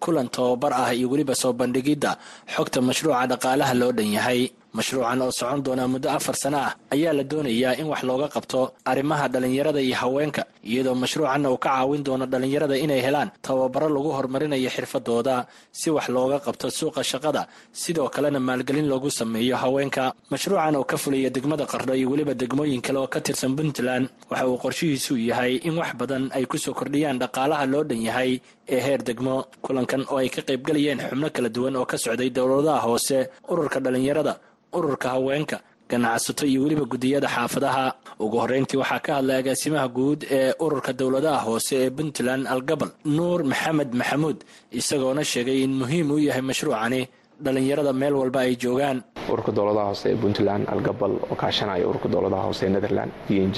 kulan 0.03 0.27
tababar 0.35 0.73
ah 0.83 0.89
iyo 0.97 1.07
weliba 1.11 1.35
soo 1.41 1.53
bandhigidda. 1.59 2.11
Xogta 2.55 2.79
mashruuca 2.87 3.27
dhaqaalaha 3.31 3.73
loo 3.81 3.91
dhan 3.97 4.11
yahay. 4.17 4.41
Mashruucan 4.77 5.19
oo 5.21 5.31
socon 5.39 5.59
doona 5.65 5.83
muddo 5.93 6.07
afar 6.17 6.35
sano 6.41 6.57
ah 6.67 6.71
ayaa 6.95 7.11
la 7.17 7.23
doonayaa 7.31 7.75
in 7.81 7.87
wax 7.91 8.01
looga 8.07 8.27
qabto 8.35 8.71
arrimaha 8.91 9.25
dhallinyarada 9.33 9.81
iyo 9.83 9.95
haweenka 10.01 10.41
iyadoo 10.63 10.95
mashruucanna 10.95 11.51
uu 11.51 11.59
ka 11.59 11.69
caawin 11.75 12.03
doono 12.07 12.23
dhallinyarada 12.31 12.75
inay 12.79 13.01
helaan 13.05 13.29
tababaro 13.43 13.89
lagu 13.95 14.09
horumarinayo 14.15 14.69
xirfadooda 14.75 15.35
si 15.79 15.87
wax 15.91 16.07
looga 16.15 16.39
qabto 16.45 16.67
suuqa 16.77 17.03
shaqada. 17.03 17.41
Sidoo 17.81 18.07
kalena 18.15 18.39
maalgelin 18.39 18.87
loogu 18.91 19.11
sameeyo 19.11 19.55
haweenka. 19.63 20.03
Mashruucan 20.31 20.75
oo 20.79 20.85
ka 20.87 20.95
fulaya 20.95 21.29
degmada 21.35 21.65
qardho 21.67 21.91
iyo 21.99 22.07
weliba 22.11 22.31
degmooyin 22.41 22.79
kale 22.85 22.99
oo 23.03 23.07
ka 23.11 23.19
tirsan 23.19 23.51
puntland 23.59 24.07
waxa 24.31 24.47
uu 24.47 24.55
qorshihiisu 24.63 25.13
yahay 25.29 25.59
in 25.67 25.75
wax 25.81 25.91
badan 25.99 26.31
ay 26.31 26.47
ku 26.47 26.55
soo 26.57 26.71
kordhiyaan 26.79 27.19
dhaqaalaha 27.19 27.65
loo 27.67 27.83
dhan 27.83 27.99
yahay 28.07 28.39
ee 28.75 28.79
heer 28.85 29.01
degmo 29.09 29.35
kulankan 29.65 30.01
oo 30.11 30.17
ay 30.23 30.29
ka 30.35 30.41
qaybgalayeen 30.49 30.99
xubno 31.09 31.27
kala 31.35 31.49
duwan 31.55 31.75
oo 31.79 31.85
ka 31.91 31.97
socday 32.05 32.29
dowladaha 32.37 32.79
hoose 32.87 33.17
ururka 33.51 33.77
dhallinyarada 33.85 34.33
ururka 34.77 35.07
haweenka 35.15 35.57
ganacsato 35.91 36.43
iyo 36.51 36.59
weliba 36.63 36.85
guddiyada 36.91 37.27
xaafadaha. 37.35 37.85
Ugu 38.23 38.37
horreyntii 38.41 38.77
waxaa 38.81 38.99
ka 39.05 39.11
hadlay 39.17 39.37
agaasimaha 39.41 39.87
guud 39.97 40.19
ee 40.37 40.53
ururka 40.65 40.91
dowladaha 40.99 41.39
hoose 41.47 41.73
ee 41.83 41.89
puntland 41.97 42.43
algabal. 42.53 42.89
Nuur 43.17 43.39
maxamed 43.51 43.91
maxamuud 43.99 44.37
isagoona 44.79 45.23
sheegay 45.31 45.59
in 45.65 45.73
muhiim 45.81 46.07
uu 46.15 46.21
yahay 46.27 46.41
mashruucani 46.49 47.01
dhallinyarada 47.43 47.91
meel 48.01 48.15
walba 48.21 48.39
ay 48.47 48.53
joogaan. 48.63 48.97
Ururka 49.31 49.51
dowladaha 49.57 49.87
hoose 49.91 50.05
ee 50.13 50.17
puntland 50.23 50.63
algabal 50.73 51.11
oo 51.31 51.35
kaashanaya 51.41 51.83
ururka 51.89 52.07
dowladaha 52.13 52.43
hoose 52.47 52.63
ee 52.67 52.71
netherland 52.75 53.11
d 53.27 53.29
n 53.47 53.51
g 53.55 53.57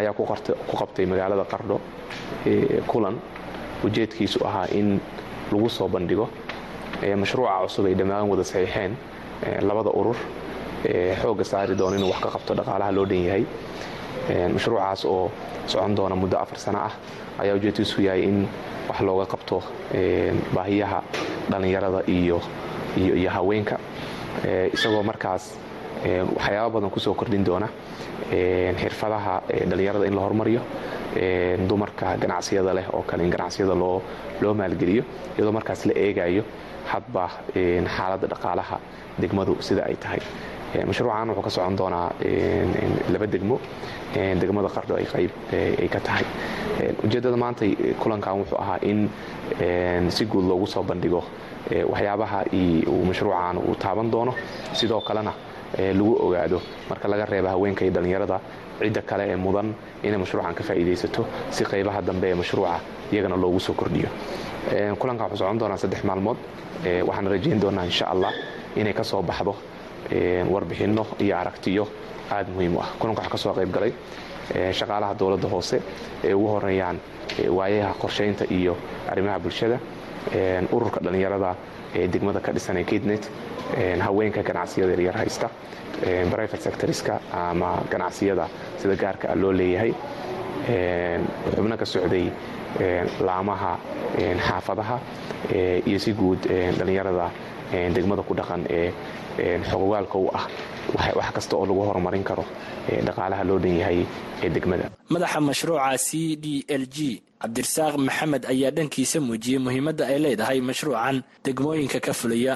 ayaa 0.00 0.12
ku 0.18 0.22
qabtay 0.80 1.06
magaalada 1.12 1.44
qardho 1.52 1.76
kulan 2.90 3.16
ujeedkiisu 3.84 4.44
ahaa 4.46 4.66
in 4.72 5.00
lagu 5.52 5.68
soo 5.68 5.88
bandhigo 5.88 6.28
mashruuca 7.16 7.60
cusub 7.64 7.86
ay 7.86 7.94
dhammaan 7.94 8.28
wada 8.30 8.44
saxiixeen 8.44 8.96
labada 9.68 9.90
urur 9.90 10.16
xoogga 11.22 11.44
saari 11.44 11.74
doona 11.78 11.96
inuu 11.96 12.10
wax 12.10 12.20
ka 12.24 12.30
qabto 12.30 12.54
dhaqaalaha 12.54 12.92
loo 12.96 13.04
dhan 13.10 13.22
yahay. 13.28 13.44
Mashruucaas 14.54 15.04
oo 15.04 15.30
socon 15.66 15.94
doona 15.96 16.16
muddo 16.16 16.36
afar 16.38 16.58
sano 16.58 16.78
ah 16.78 16.92
ayaa 17.38 17.54
ujeedkiisu 17.58 18.02
yahay 18.02 18.22
in 18.22 18.48
wax 18.88 19.00
looga 19.00 19.26
qabto 19.26 19.62
baahiyaha 20.54 21.02
dhallinyarada 21.50 22.00
iyo 22.06 22.40
haweenka. 23.30 23.76
Isagoo 24.72 25.02
markaas 25.02 25.58
waxyaaba 26.04 26.70
badan 26.74 26.90
ku 26.90 27.00
soo 27.00 27.14
kordhin 27.14 27.44
doona. 27.44 27.68
Xirfadaha 28.30 29.42
dhallinyarada 29.70 30.06
in 30.06 30.14
la 30.14 30.20
hormariyo 30.22 30.60
dumarka 31.68 32.16
ganacsiyada 32.18 32.74
leh 32.74 32.86
oo 32.92 33.02
kale 33.02 33.22
in 33.24 33.30
ganacsiyada 33.30 33.74
loo 33.74 34.54
maalgeliyo 34.54 35.04
iyadoo 35.36 35.52
markaas 35.52 35.86
la 35.86 35.92
eegayo 35.94 36.42
hadba 36.92 37.28
xaaladda 37.96 38.26
dhaqaalaha 38.32 38.76
degmadu 39.20 39.56
sida 39.60 39.82
ay 39.86 39.96
tahay. 39.96 40.20
Mashruucan 40.86 41.28
wuxuu 41.30 41.42
ka 41.42 41.50
socon 41.50 41.76
doonaa 41.76 42.10
laba 43.12 43.26
degmo 43.26 43.56
degmada 44.40 44.68
qardho 44.68 44.94
ay 45.00 45.06
qayb 45.12 45.30
ay 45.82 45.88
ka 45.88 46.00
tahay. 46.00 46.24
Ujeeddada 47.04 47.36
maanta 47.36 47.64
kulankan 48.02 48.38
wuxuu 48.42 48.58
ahaa 48.58 48.78
in 48.82 49.08
si 50.10 50.24
guud 50.26 50.44
loogu 50.50 50.66
soo 50.66 50.82
bandhigo 50.82 51.22
waxyaabaha 51.92 52.44
uu 52.92 53.04
mashruucan 53.08 53.56
uu 53.58 53.74
taaban 53.78 54.10
doono. 54.10 54.34
Sidoo 54.72 55.00
kalena 55.00 55.32
lagu 55.78 56.12
ogaado 56.26 56.60
marka 56.88 57.08
laga 57.08 57.24
reeba 57.26 57.50
haweenka 57.50 57.84
iyo 57.84 57.92
dhallinyarada 57.94 58.40
cidda 58.80 59.02
kale 59.02 59.24
ee 59.32 59.36
mudan 59.36 59.74
inay 60.02 60.18
mashruucan 60.18 60.54
ka 60.54 60.62
faa'iidaysato 60.68 61.22
si 61.50 61.64
qaybaha 61.64 62.02
dambe 62.02 62.26
ee 62.30 62.34
mashruuca 62.34 62.80
iyagana 63.12 63.36
loogu 63.36 63.60
soo 63.60 63.72
kordhiyo. 63.74 64.08
Kulankan 64.98 65.24
wuxuu 65.26 65.38
socon 65.38 65.58
doonaa 65.60 65.76
saddex 65.82 66.02
maalmood 66.04 66.36
waxaan 67.08 67.26
rajayn 67.32 67.60
doonaa 67.62 67.84
insha 67.84 68.06
allah 68.12 68.32
inay 68.76 68.92
ka 68.92 69.04
soo 69.04 69.22
baxdo 69.22 69.54
warbixinno 70.52 71.06
iyo 71.20 71.36
aragtiyo 71.38 71.84
aad 72.30 72.48
muhiim 72.54 72.76
u 72.76 72.80
ah. 72.80 72.88
Kulanka 72.98 73.20
waxaa 73.22 73.30
ka 73.32 73.38
soo 73.38 73.52
qayb 73.54 73.70
galay 73.72 73.92
shaqaalaha 74.72 75.14
dowladda 75.18 75.48
hoose 75.48 75.80
ee 76.24 76.34
ugu 76.34 76.48
horeeyaan 76.48 76.98
waayaha 77.58 77.94
qorshaynta 78.02 78.44
iyo 78.50 78.76
arrimaha 79.10 79.38
bulshada 79.38 79.78
ururka 80.72 81.00
dhallinyarada 81.04 81.54
ee 81.94 82.08
degmada 82.08 82.40
ka 82.40 82.52
dhisan 82.52 82.76
ee 82.76 82.84
kidnet 82.84 83.30
haweenka 84.06 84.42
ganacsiyada 84.42 84.92
yaryar 84.92 85.16
haysta 85.22 85.48
private 86.32 86.60
sectorska 86.66 87.20
ama 87.32 87.70
ganacsiyada 87.92 88.46
sida 88.80 88.94
gaarka 89.02 89.26
ah 89.32 89.36
loo 89.42 89.52
leeyahay. 89.52 89.92
Xubno 91.54 91.76
ka 91.76 91.84
socday 91.84 92.26
laamaha 93.26 93.78
xaafadaha 94.46 94.96
iyo 95.86 95.98
si 95.98 96.12
guud 96.12 96.40
dhallinyarada 96.78 97.30
degmada 97.94 98.22
ku 98.22 98.34
dhaqan 98.34 98.62
ee 98.70 98.92
xogogaalka 99.70 100.16
u 100.18 100.28
ah 100.34 100.46
wax 101.18 101.28
kasta 101.34 101.56
oo 101.56 101.66
lagu 101.66 101.80
horumarin 101.88 102.24
karo 102.24 102.44
dhaqaalaha 103.06 103.44
loo 103.44 103.58
dhan 103.58 103.76
yahay 103.78 104.00
ee 104.44 104.48
degmada. 104.50 104.90
Madaxa 105.10 105.40
mashruuca 105.40 105.96
c 105.98 106.36
d 106.36 106.64
l 106.68 106.84
g 106.88 107.22
cabdirasaaq 107.42 107.94
maxamed 108.08 108.42
ayaa 108.52 108.70
dhankiisa 108.76 109.20
muujiyey 109.20 109.58
muhiimadda 109.58 110.04
ay 110.10 110.18
leedahay 110.24 110.60
mashruucan 110.60 111.22
degmooyinka 111.44 112.00
ka 112.00 112.12
fulaya 112.12 112.54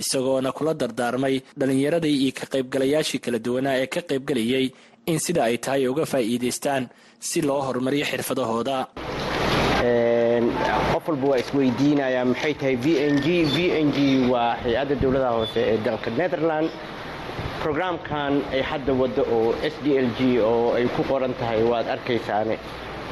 isagoona 0.00 0.50
kula 0.56 0.72
dardaarmay 0.80 1.34
dhallinyaradii 1.58 2.16
iyo 2.24 2.32
ka 2.40 2.46
qaybgalayaashii 2.54 3.20
kala 3.24 3.38
duwanaa 3.46 3.76
ee 3.82 3.86
ka 3.94 4.00
qaybgelayay 4.10 4.66
in 5.12 5.18
sida 5.18 5.40
ay 5.48 5.56
tahay 5.64 5.88
uga 5.92 6.04
faa'iidaystaan 6.12 6.84
si 7.28 7.38
loo 7.48 7.60
horumariyo 7.66 8.04
xirfadahooda. 8.10 8.76
Qof 10.92 11.04
walba 11.08 11.26
waa 11.32 11.38
isweydiinayaa 11.42 12.24
maxay 12.30 12.54
tahay 12.60 12.76
v 12.84 12.86
n 13.12 13.16
g? 13.24 13.26
V 13.54 13.56
n 13.84 13.88
g 13.96 13.98
waa 14.32 14.50
hay'adda 14.62 14.94
dowladaha 15.02 15.34
hoose 15.38 15.60
ee 15.70 15.78
dalka 15.86 16.10
netherland 16.20 16.68
brograamkan 17.62 18.32
ay 18.54 18.62
hadda 18.70 18.92
waddo 19.00 19.22
oo 19.36 19.50
s 19.72 19.74
d 19.84 19.98
l 20.06 20.08
g 20.18 20.38
oo 20.50 20.74
ay 20.78 20.86
ku 20.96 21.02
qoran 21.10 21.34
tahay 21.40 21.62
waad 21.70 21.86
arkaysaane 21.94 22.56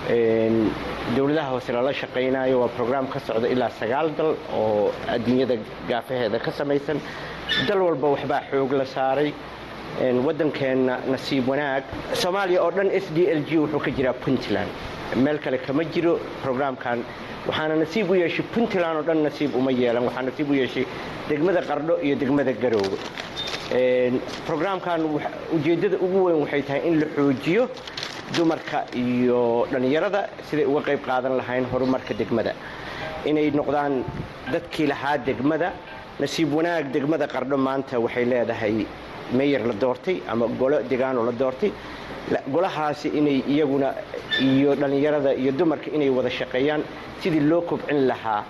dowladaha 0.09 1.51
hoose 1.53 1.73
lala 1.73 1.93
shaqaynayo 1.93 2.61
waa 2.61 2.69
brograam 2.77 3.07
ka 3.09 3.21
socda 3.21 3.49
ilaa 3.49 3.71
sagaal 3.81 4.11
dal 4.17 4.35
oo 4.55 4.93
adduunyada 5.09 5.57
gaafaheeda 5.89 6.39
ka 6.39 6.51
samaysan. 6.51 7.01
Dal 7.69 7.81
walba 7.83 8.09
waxbaa 8.15 8.43
xoog 8.51 8.73
la 8.73 8.85
saaray. 8.85 9.33
Waddankeenna 10.01 11.01
nasiib 11.11 11.47
wanaag. 11.49 11.85
Soomaaliya 12.15 12.63
oo 12.63 12.71
dhan 12.71 12.91
s 12.91 13.11
d 13.13 13.27
l 13.29 13.43
g 13.45 13.59
wuxuu 13.59 13.81
ka 13.81 13.91
jiraa 13.91 14.13
puntland. 14.15 14.71
Meel 15.17 15.39
kale 15.39 15.59
kama 15.59 15.85
jiro 15.85 16.19
brograamkan 16.43 17.05
waxaana 17.47 17.77
nasiib 17.77 18.11
u 18.11 18.15
yeeshay 18.15 18.45
puntland 18.55 18.97
oo 18.99 19.03
dhan 19.03 19.23
nasiib 19.23 19.55
uma 19.55 19.71
yeelan. 19.73 20.05
Waxaa 20.09 20.23
nasiib 20.23 20.51
u 20.51 20.55
yeeshay 20.55 20.87
degmada 21.29 21.61
qardho 21.63 21.99
iyo 22.03 22.17
degmada 22.17 22.53
garoowe 22.53 22.99
brograamkan 24.47 25.01
ujeeddada 25.55 25.97
ugu 26.01 26.25
weyn 26.27 26.39
waxay 26.43 26.63
tahay 26.63 26.83
in 26.89 27.01
la 27.01 27.07
xoojiyo 27.17 27.69
dumarka 28.37 28.79
iyo 28.95 29.67
dhallinyarada 29.73 30.21
siday 30.49 30.67
uga 30.71 30.81
qayb 30.89 31.01
qaadan 31.09 31.35
lahayn 31.41 31.65
horumarka 31.73 32.13
degmada. 32.21 32.53
Inay 33.31 33.51
noqdaan 33.59 33.95
dadkii 34.53 34.87
lahaa 34.93 35.17
degmada 35.29 35.69
nasiib 36.23 36.51
wanaag 36.59 36.85
degmada 36.95 37.27
qardho 37.35 37.57
maanta 37.67 37.95
waxay 38.05 38.25
leedahay 38.33 38.87
meyer 39.39 39.63
la 39.71 39.75
doortay 39.83 40.17
ama 40.33 40.47
golo 40.61 40.79
degaanoo 40.91 41.25
la 41.29 41.33
doortay. 41.43 41.71
Golahaasi 42.55 43.09
inay 43.19 43.39
iyaguna 43.53 43.89
iyo 44.49 44.71
dhallinyarada 44.81 45.31
iyo 45.43 45.53
dumarka 45.53 45.89
inay 45.97 46.11
wada 46.17 46.31
shaqeeyaan 46.39 46.83
sidii 47.23 47.41
loo 47.51 47.63
kobcin 47.71 48.01
lahaa 48.11 48.43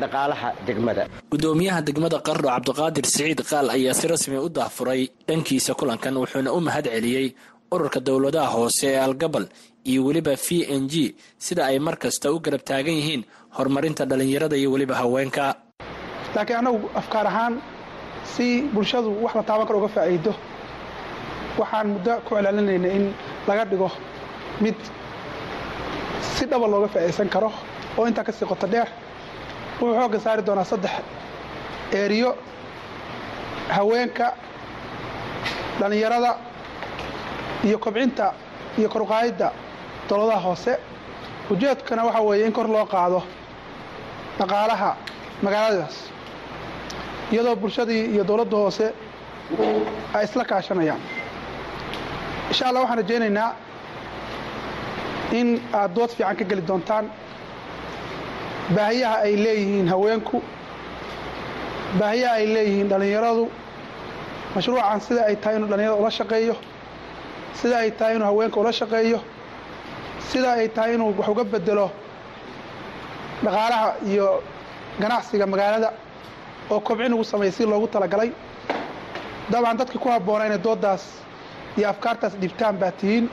dhaqaalaha 0.00 0.48
degmada. 0.66 1.02
Gudoomiyaha 1.32 1.80
degmada 1.88 2.18
qardho 2.26 2.48
cabdiqaadir 2.54 3.04
siciid 3.12 3.40
qaal 3.50 3.66
ayaa 3.76 3.94
si 4.00 4.06
rasmi 4.12 4.38
u 4.38 4.48
dahfuray 4.58 5.02
dhankiisa 5.28 5.72
kulankan 5.80 6.14
wuxuuna 6.22 6.50
u 6.52 6.60
mahad 6.60 6.86
celiyey 6.94 7.26
ururka 7.74 8.00
dowladaha 8.08 8.48
hoose 8.56 8.84
ee 8.92 8.98
algabal 9.06 9.46
iyo 9.90 10.00
weliba 10.06 10.34
v 10.46 10.64
n 10.80 10.82
g 10.92 11.14
sida 11.46 11.62
ay 11.70 11.78
mar 11.86 11.96
kasta 12.04 12.26
u 12.34 12.38
garab 12.44 12.62
taagan 12.70 12.94
yihiin 13.00 13.22
horumarinta 13.56 14.02
dhallinyarada 14.10 14.56
iyo 14.60 14.68
weliba 14.74 14.94
haweenka. 15.00 15.44
Laakiin 16.34 16.58
annagu 16.60 16.78
afkaar 17.00 17.26
ahaan 17.32 17.54
si 18.34 18.46
bulshadu 18.74 19.10
wax 19.24 19.32
la 19.38 19.42
taaban 19.48 19.66
karo 19.68 19.78
uga 19.82 19.88
faa'iido 19.96 20.32
waxaan 21.60 21.86
muddo 21.94 22.12
ku 22.26 22.30
celcelinayna 22.36 22.88
in 22.98 23.04
laga 23.48 23.64
dhigo 23.70 23.88
mid 24.64 24.74
si 26.34 26.44
dhaba 26.50 26.66
looga 26.72 26.88
faa'iidaysan 26.94 27.28
karo 27.34 27.50
oo 27.98 28.04
intaa 28.10 28.24
ka 28.28 28.32
sii 28.38 28.46
qoto 28.52 28.66
dheer 28.72 28.88
wuxuu 29.80 29.94
xoogga 29.98 30.18
saari 30.24 30.42
doonaa 30.48 30.64
saddex 30.72 30.94
eeriyo 31.98 32.30
haweenka 33.76 34.26
dhallinyarada 35.80 36.30
iyo 37.66 37.78
kobcinta 37.84 38.26
iyo 38.78 38.88
koruqaayidda 38.94 39.48
dowladaha 40.08 40.40
hoose. 40.46 40.72
Ujeedkana 41.50 42.02
waxaa 42.06 42.22
weeye 42.28 42.46
in 42.46 42.52
kor 42.52 42.68
loo 42.74 42.86
qaado 42.94 43.20
dhaqaalaha 44.38 44.90
magaaladaas 45.44 45.96
iyadoo 47.32 47.56
bulshadii 47.62 48.02
iyo 48.14 48.24
dowladda 48.28 48.56
hoose 48.62 48.86
ay 50.16 50.24
isla 50.24 50.44
kaashanayaan. 50.50 51.00
Insha 52.50 52.64
allah 52.68 52.80
waxaan 52.82 52.98
rajaynaynaa 53.02 53.50
in 55.38 55.48
aad 55.78 55.90
dood 55.96 56.10
fiican 56.16 56.36
ka 56.40 56.44
geli 56.50 56.62
doontaan 56.68 57.06
baahiyaha 58.76 59.16
ay 59.26 59.34
leeyihiin 59.44 59.88
haweenku 59.92 60.38
baahiyaha 62.00 62.34
ay 62.40 62.46
leeyihiin 62.54 62.88
dhallinyaradu 62.90 63.44
mashruucan 64.54 65.00
sida 65.06 65.22
ay 65.28 65.36
tahay 65.42 65.56
inuu 65.58 65.68
dhallinyarada 65.70 66.00
ula 66.02 66.10
shaqeeyo 66.18 66.54
sida 67.60 67.76
ay 67.78 67.90
tahay 67.90 68.14
inuu 68.16 68.26
haweenka 68.30 68.60
ula 68.60 68.72
shaqeeyo 68.72 69.20
sida 70.30 70.52
ay 70.52 70.68
tahay 70.68 70.94
inuu 70.94 71.14
wax 71.18 71.28
uga 71.28 71.44
bedelo 71.44 71.90
dhaqaalaha 73.44 73.88
iyo 74.10 74.42
ganacsiga 75.00 75.46
magaalada 75.46 75.92
oo 76.70 76.80
kobcin 76.80 77.12
ugu 77.14 77.24
sameeya 77.24 77.52
si 77.52 77.64
loogu 77.66 77.86
talagalay. 77.88 78.30
Dabcan 79.50 79.76
dadka 79.76 79.98
ku 79.98 80.08
habboona 80.08 80.46
inay 80.46 80.58
dooddaas 80.58 81.02
iyo 81.76 81.88
afkaartaas 81.88 82.34
dhibtaan 82.40 82.76
baa 82.80 82.90
tihiin. 82.92 83.28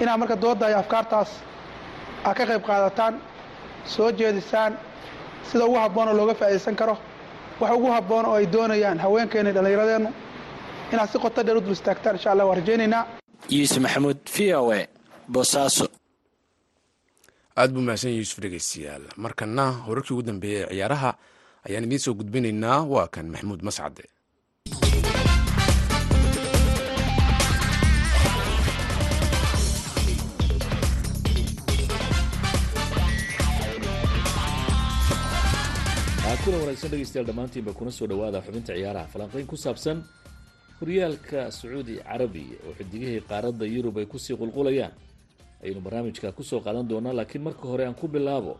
Inaad 0.00 0.18
marka 0.18 0.36
doodda 0.36 0.68
iyo 0.68 0.78
afkaartaas 0.78 1.30
aad 2.24 2.36
ka 2.36 2.44
qayb 2.46 2.62
qaadataan 2.62 3.14
soo 3.84 4.10
jeedisaan 4.12 4.72
sida 5.50 5.64
ugu 5.64 5.76
habboon 5.78 6.08
oo 6.08 6.14
looga 6.14 6.34
faa'iidaysan 6.34 6.76
karo 6.76 6.96
wax 7.60 7.70
ugu 7.76 7.90
habboon 7.92 8.24
oo 8.26 8.34
ay 8.34 8.46
doonayaan 8.52 8.98
haweenkeena 8.98 9.50
iyo 9.50 9.54
dhallinyaradeennu. 9.56 10.10
Inaad 10.92 11.08
si 11.10 11.18
qoto 11.18 11.42
dheer 11.42 11.56
u 11.56 11.60
dul 11.60 11.72
istaagtaan 11.72 12.16
insha 12.16 12.30
allah 12.32 12.46
waan 12.46 12.58
rajaynaynaa 12.60 13.23
yuusuf 13.50 13.78
maxamuud 13.84 14.18
v 14.34 14.38
o 14.60 14.72
e 14.74 14.82
boosaaso 15.32 15.86
aad 17.60 17.70
buu 17.74 17.84
mahadsan 17.86 18.16
yuusuf 18.18 18.38
dhegeystayaal. 18.42 19.04
Markana 19.24 19.64
wararkii 19.88 20.14
ugu 20.14 20.22
dambeeyey 20.28 20.62
ee 20.64 20.70
ciyaaraha 20.74 21.10
ayaan 21.66 21.86
idiin 21.86 22.04
soo 22.04 22.14
gudbinaynaa 22.18 22.80
waa 22.92 23.06
kan 23.14 23.26
maxamuud 23.32 23.62
mascade. 23.68 24.04
Kulan 36.44 36.60
wanaagsan 36.60 36.90
dhegeystayaal 36.92 37.26
dhammaantiinba 37.28 37.72
kuna 37.72 37.90
soo 37.90 38.06
dhowaada 38.10 38.42
xubinta 38.44 38.74
ciyaaraha 38.76 39.06
falanqeyn 39.12 39.46
ku 39.48 39.56
saabsan 39.56 40.04
horyaalka 40.80 41.40
sacuudi 41.56 41.94
carabiya 42.08 42.58
oo 42.66 42.72
xidigihii 42.78 43.20
qaaradda 43.30 43.64
yurub 43.74 43.96
ay 43.98 44.06
ku 44.06 44.18
sii 44.18 44.36
qulqulayaan. 44.40 44.92
Ayaynu 45.62 45.80
barnaamijka 45.80 46.32
ku 46.36 46.42
soo 46.42 46.60
qaadan 46.60 46.88
doonaa 46.88 47.12
laakiin 47.18 47.42
marka 47.46 47.64
hore 47.70 47.84
aan 47.86 47.94
ku 47.94 48.08
bilaabo 48.08 48.54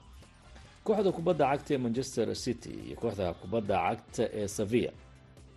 kooxda 0.84 1.10
kubadda 1.16 1.44
cagta 1.52 1.74
ee 1.74 1.78
manchester 1.78 2.28
city 2.36 2.70
iyo 2.86 2.96
kooxda 3.02 3.34
kubadda 3.40 3.74
cagta 3.86 4.24
ee 4.40 4.48
sevilla. 4.48 4.92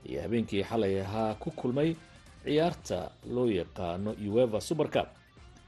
Ayaa 0.09 0.23
habeenkii 0.25 0.63
xalay 0.69 1.01
ahaa 1.01 1.33
ku 1.41 1.51
kulmay 1.51 1.95
ciyaarta 2.43 3.11
loo 3.35 3.47
yaqaano 3.59 4.11
ueva 4.29 4.59
super 4.61 4.89
cup. 4.95 5.07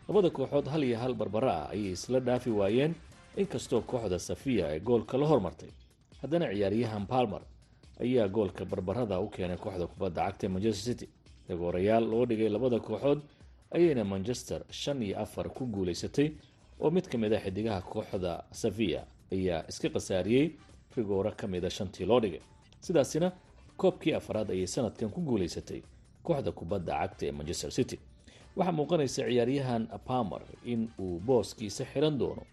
Labada 0.08 0.30
kooxood 0.30 0.68
hal 0.74 0.84
iyo 0.84 0.98
hal 0.98 1.14
barbara 1.14 1.52
ah 1.64 1.70
ayay 1.74 1.92
isla 1.96 2.20
dhaafi 2.20 2.50
waayeen 2.50 2.94
inkastoo 3.38 3.82
kooxda 3.82 4.20
safiya 4.20 4.68
ay 4.74 4.80
goolka 4.80 5.18
la 5.18 5.26
hormartay 5.32 5.70
haddana 6.22 6.46
ciyaaryahan 6.54 7.06
palmer 7.08 7.42
ayaa 8.04 8.28
goolka 8.28 8.66
barbarada 8.66 9.20
u 9.20 9.28
keenay 9.30 9.58
kooxda 9.58 9.88
kubadda 9.88 10.22
cagta 10.26 10.44
ee 10.48 10.50
manchester 10.50 10.84
city. 10.94 11.08
Dagoorayaal 11.50 12.06
loo 12.12 12.26
dhigay 12.26 12.50
labada 12.50 12.80
kooxood 12.80 13.20
ayayna 13.72 14.04
manchester 14.04 14.62
shan 14.70 15.02
iyo 15.04 15.20
afar 15.20 15.50
ku 15.50 15.66
guulaysatay 15.66 16.28
oo 16.80 16.92
mid 16.92 17.06
ka 17.12 17.18
mid 17.18 17.34
a 17.34 17.40
xidigaha 17.40 17.82
kooxda 17.82 18.44
safiya 18.52 19.02
ayaa 19.32 19.64
iska 19.70 19.90
khasaariyey 19.90 20.46
rigooro 20.96 21.32
ka 21.40 21.48
mida 21.48 21.70
shantii 21.70 22.06
loo 22.06 22.20
dhigay. 22.20 22.42
Sidaasina 22.82 23.32
koobkii 23.78 24.14
afraad 24.14 24.50
ayay 24.52 24.68
sanadkan 24.68 25.10
ku 25.10 25.22
guulaysatay 25.22 25.82
kooxda 26.24 26.52
kubadda 26.52 26.94
cagta 27.02 27.26
ee 27.26 27.32
manchester 27.32 27.72
city. 27.72 27.98
Waxaa 28.56 28.72
muuqanaysa 28.78 29.22
ciyaaryahan 29.30 29.84
palmer 30.08 30.42
in 30.66 30.90
uu 31.00 31.20
booskiisa 31.20 31.84
xiran 31.92 32.18
doono. 32.20 32.44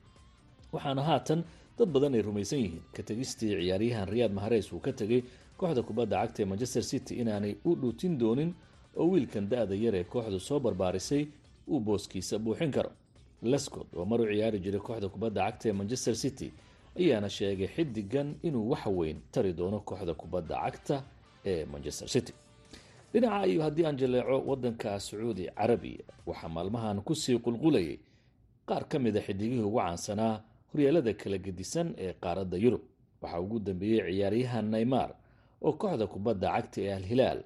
Waxaana 0.73 1.03
haatan 1.03 1.41
dad 1.79 1.89
badan 1.93 2.15
ay 2.15 2.23
rumaysan 2.23 2.59
yihiin. 2.59 2.83
Ka 2.95 3.03
tegistii 3.03 3.51
ciyaaryahan 3.61 4.09
riyaad 4.09 4.33
mahareys 4.33 4.73
uu 4.73 4.81
ka 4.81 4.93
tegay 4.93 5.23
kooxda 5.59 5.83
kubadda 5.83 6.17
cagta 6.23 6.43
ee 6.43 6.47
manchester 6.51 6.83
city 6.83 7.15
inaanay 7.21 7.55
u 7.65 7.75
dhuutin 7.81 8.19
doonin 8.19 8.55
oo 8.97 9.07
wiilkan 9.13 9.49
da-da 9.51 9.75
yar 9.75 9.95
ee 9.95 10.05
kooxdu 10.05 10.41
soo 10.41 10.61
barbaarisay 10.61 11.27
uu 11.69 11.81
booskiisa 11.81 12.39
buuxin 12.39 12.71
karo. 12.71 12.91
Lescod 13.43 13.87
oo 13.97 14.05
mar 14.05 14.21
u 14.21 14.25
ciyaari 14.33 14.59
jiray 14.65 14.81
kooxda 14.81 15.09
kubadda 15.09 15.41
cagta 15.47 15.69
ee 15.69 15.73
manchester 15.73 16.15
city 16.17 16.49
ayaana 16.99 17.29
sheegay 17.29 17.69
xidigan 17.77 18.29
inuu 18.43 18.71
wax 18.71 18.87
weyn 18.87 19.19
tari 19.33 19.53
doono 19.53 19.81
kooxda 19.81 20.15
kubadda 20.15 20.57
cagta 20.65 20.97
ee 21.45 21.65
manchester 21.65 22.09
city. 22.09 22.33
Dhinaca 23.13 23.37
ayuu 23.45 23.63
haddii 23.63 23.85
aan 23.87 23.97
jaleeco 23.97 24.37
wadanka 24.51 25.01
sacuudi 25.01 25.45
carabiya 25.57 26.05
waxaa 26.27 26.49
maalmahan 26.49 27.01
ku 27.07 27.15
sii 27.15 27.39
qulqulayay. 27.39 27.99
Qaar 28.69 28.85
ka 28.89 28.99
mid 28.99 29.17
a 29.17 29.21
xidigihii 29.21 29.63
ugu 29.63 29.79
caansanaa 29.79 30.41
horyaalada 30.77 31.13
kala 31.15 31.39
gedisan 31.39 31.95
ee 31.99 32.13
qaaradda 32.13 32.57
yurub. 32.65 32.83
Waxaa 33.23 33.41
ugu 33.41 33.59
dambeeyey 33.61 34.13
ciyaaryahan 34.13 34.67
neymar 34.71 35.11
oo 35.63 35.73
kooxda 35.73 36.07
kubadda 36.07 36.49
cagta 36.57 36.81
ee 36.87 36.93
al-hilaal 36.93 37.41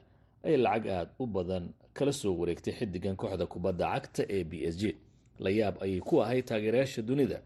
ay 0.44 0.56
lacag 0.56 0.86
aada 0.86 1.10
u 1.18 1.26
badan 1.26 1.64
kala 1.96 2.12
soo 2.12 2.34
wareegtay 2.40 2.74
xidigan 2.78 3.16
kooxda 3.16 3.46
kubadda 3.46 3.86
cagta 3.94 4.22
ee 4.28 4.44
b 4.44 4.52
s 4.72 4.76
g. 4.80 4.96
La 5.38 5.50
yaab 5.50 5.76
ayay 5.82 6.00
ku 6.00 6.22
ahay 6.22 6.42
taageerayaasha 6.42 7.02
dunida 7.02 7.38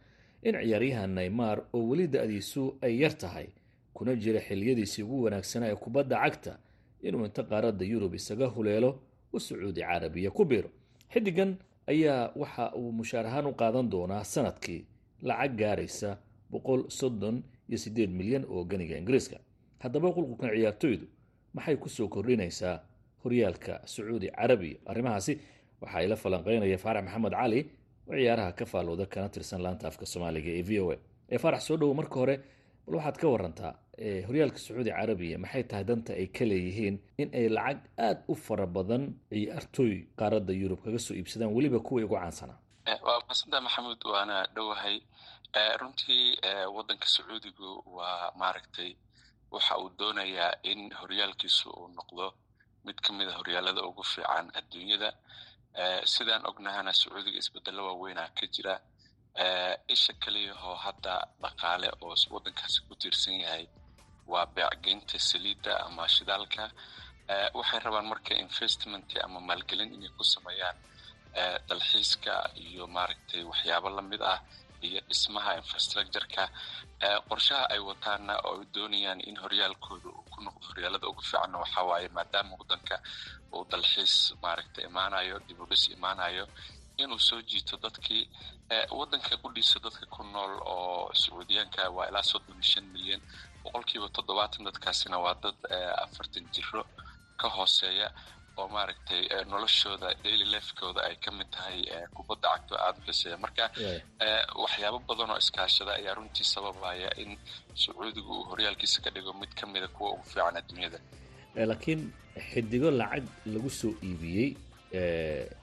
in 0.43 0.55
ciyaaryahan 0.63 1.11
neymar 1.19 1.57
oo 1.75 1.83
weli 1.91 2.07
da-diisu 2.09 2.63
ay 2.83 3.01
yar 3.03 3.15
tahay 3.19 3.47
kuna 3.95 4.15
jira 4.17 4.41
xiliyadiisii 4.41 5.03
ugu 5.03 5.23
wanaagsanaa 5.25 5.69
ee 5.73 5.77
kubadda 5.85 6.17
cagta 6.25 6.59
inuu 7.03 7.25
inta 7.29 7.43
qaaradda 7.43 7.85
yurub 7.85 8.15
isaga 8.15 8.47
huleelo 8.47 8.91
u 9.33 9.41
sacuudi 9.41 9.81
carabiya 9.81 10.31
ku 10.31 10.45
biiro. 10.45 10.71
Xidigan 11.13 11.57
ayaa 11.87 12.33
waxa 12.37 12.73
uu 12.77 12.93
mushaar 12.93 13.27
ahaan 13.27 13.47
u 13.47 13.53
qaadan 13.61 13.87
doonaa 13.93 14.25
sannadkii 14.25 14.81
lacag 15.29 15.53
gaaraysa 15.61 16.11
boqol 16.53 16.81
soddon 16.99 17.37
iyo 17.69 17.79
siddeed 17.85 18.11
milyan 18.19 18.45
oo 18.55 18.65
ganiga 18.65 18.95
ingiriiska. 19.01 19.37
Haddaba 19.83 20.09
qulqulkan 20.17 20.51
ciyaartoydu 20.57 21.07
maxay 21.57 21.77
ku 21.83 21.89
soo 21.89 22.09
kordhinaysaa 22.15 22.77
horyaalka 23.25 23.75
sacuudi 23.93 24.29
carabiya? 24.39 24.77
Arrimahaasi 24.91 25.33
waxaa 25.83 26.03
ila 26.07 26.17
falanqeynaya 26.17 26.79
faarax 26.85 27.05
maxamed 27.07 27.33
cali 27.41 27.61
oo 28.09 28.15
ciyaaraha 28.21 28.53
ka 28.59 28.65
faalooda 28.73 29.07
kana 29.07 29.29
tirsan 29.35 29.61
laanta 29.65 29.89
afka 29.91 30.07
soomaaliga 30.13 30.51
ee 30.59 30.63
v 30.69 30.81
o 30.85 30.87
a. 30.93 30.97
Ee 31.33 31.39
faarax 31.39 31.63
soo 31.69 31.77
dhowo 31.81 31.95
marka 32.01 32.15
hore 32.21 32.37
bal 32.87 32.95
waxaad 32.99 33.17
ka 33.23 33.27
warantaa 33.35 33.73
horyaalka 34.29 34.59
sacuudi 34.59 34.91
carabiya 34.99 35.37
maxay 35.45 35.63
tahay 35.71 35.85
danta 35.89 36.13
ay 36.21 36.27
ka 36.37 36.45
leeyihiin 36.51 36.97
in 37.23 37.29
ay 37.41 37.47
lacag 37.57 37.79
aada 38.07 38.21
u 38.29 38.35
fara 38.35 38.67
badan 38.67 39.03
ciyaartooy 39.33 39.95
qaaradda 40.21 40.53
yurub 40.63 40.81
kaga 40.85 40.99
soo 41.07 41.15
iibsadaan 41.19 41.53
weliba 41.57 41.79
kuwii 41.81 42.05
ugu 42.05 42.15
caansanaa 42.21 42.59
waa 42.85 43.21
mahadsantaa 43.25 43.61
maxamuud 43.67 44.03
waana 44.13 44.37
dhowahay. 44.55 44.97
Runtii 45.81 46.27
waddanka 46.77 47.07
sacuudigu 47.15 47.71
waa 47.97 48.33
maaragtay 48.41 48.91
waxa 49.51 49.75
uu 49.79 49.91
doonayaa 49.99 50.53
in 50.71 50.81
horyaalkiisu 51.01 51.71
uu 51.71 51.89
noqdo 51.97 52.27
mid 52.85 52.99
ka 53.05 53.11
mid 53.13 53.29
a 53.29 53.39
horyaalada 53.39 53.83
ugu 53.89 54.03
fiican 54.13 54.47
adduunyada. 54.59 55.11
Sidaan 56.13 56.47
ognahana 56.51 56.93
sacuudiga 56.93 57.39
isbedelo 57.39 57.83
waaweynaa 57.89 58.29
ka 58.39 58.47
jira. 58.55 58.75
Isha 59.95 60.13
keliyahoo 60.23 60.75
hadda 60.85 61.15
dhaqaale 61.43 61.89
oo 62.05 62.15
waddankaasi 62.35 62.79
ku 62.89 62.95
tiirsan 63.01 63.41
yahay 63.45 63.65
waa 64.27 64.47
beecgeynta 64.47 65.19
saliidda 65.19 65.73
ama 65.87 66.05
shidaalka. 66.15 66.65
Waxay 67.59 67.81
rabaan 67.85 68.07
marka 68.13 68.35
investment 68.45 69.09
ama 69.25 69.41
maalgelin 69.41 69.95
inay 69.97 70.11
ku 70.19 70.25
sameeyaan 70.25 70.77
dalxiiska 71.69 72.33
iyo 72.67 72.87
maaragtay 72.87 73.43
waxyaabo 73.51 73.89
la 73.97 74.03
mid 74.03 74.23
ah 74.23 74.41
iyo 74.87 75.01
dhismaha 75.09 75.51
infrastructureka 75.61 76.45
qorshaha 77.29 77.65
ay 77.75 77.79
wataana 77.89 78.35
oo 78.49 78.61
ay 78.61 78.67
doonayaan 78.75 79.21
in 79.29 79.37
horyaalkooda 79.43 80.09
uu 80.09 80.25
ku 80.33 80.39
noqdo 80.47 80.67
horyaalada 80.69 81.07
ugu 81.09 81.23
fiicanna 81.23 81.59
waxaa 81.65 81.85
waaye 81.91 82.09
maadaama 82.17 82.53
waddanka 82.61 82.97
uu 83.55 83.65
dalxiis 83.73 84.15
maaragtay 84.43 84.85
imaanayo 84.91 85.37
dibudhis 85.49 85.85
imaanayo 85.97 86.45
inuu 87.03 87.19
soo 87.29 87.41
jiito 87.51 87.77
dadkii 87.85 88.23
waddanka 88.99 89.37
qudhiisa 89.43 89.79
dadka 89.85 90.07
ku 90.15 90.23
nool 90.23 90.53
oo 90.75 91.11
sacuudiyaanka 91.21 91.83
waa 91.97 92.07
ilaa 92.11 92.23
soddon 92.31 92.57
iyo 92.57 92.63
shan 92.73 92.87
milyan 92.95 93.23
boqolkiiba 93.63 94.09
toddobaatan 94.17 94.65
dadkaasina 94.69 95.17
waa 95.25 95.35
dad 95.43 95.59
afartan 96.05 96.45
jiro 96.55 96.83
ka 97.41 97.49
hooseeya 97.57 98.09
oo 98.61 98.69
maaragtay 98.75 99.23
noloshooda 99.53 100.09
daily 100.25 100.45
lifekooda 100.55 101.01
ay 101.09 101.17
ka 101.25 101.31
mid 101.39 101.49
tahay 101.57 101.79
kubadda 102.17 102.49
cagto 102.55 102.75
aada 102.85 102.99
u 103.03 103.07
xiseeya 103.09 103.37
marka 103.45 103.65
waxyaabo 104.63 104.99
badan 105.09 105.31
oo 105.35 105.39
iskaashada 105.45 105.93
ayaa 105.99 106.15
runtii 106.19 106.45
sababaya 106.55 107.09
in 107.23 107.31
sacuudigu 107.83 108.31
uu 108.39 108.45
horyaalkiisa 108.51 108.99
ka 109.05 109.11
dhigo 109.15 109.33
mid 109.41 109.53
ka 109.61 109.65
mida 109.73 109.89
kuwa 109.89 110.11
ugu 110.15 110.23
fiican 110.31 110.57
adduunyada. 110.61 110.99
Laakiin 111.71 112.03
xidigo 112.51 112.91
lacag 113.01 113.25
lagu 113.55 113.71
soo 113.81 113.93
iibiyey 114.09 114.49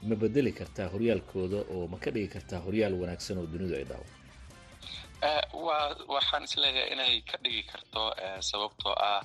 ma 0.08 0.14
bedeli 0.22 0.52
kartaa 0.58 0.88
horyaalkooda 0.94 1.58
oo 1.74 1.86
ma 1.92 1.98
ka 2.04 2.10
dhigi 2.14 2.28
kartaa 2.34 2.60
horyaal 2.66 2.94
wanaagsan 3.00 3.38
oo 3.40 3.46
dunidu 3.52 3.74
ay 3.80 3.84
daawo 3.90 4.06
waa 5.66 5.94
waxaan 6.14 6.44
is 6.48 6.54
leeyahay 6.62 6.92
inay 6.94 7.14
ka 7.30 7.36
dhigi 7.44 7.62
karto 7.72 8.02
sababtoo 8.48 8.94
ah 9.10 9.22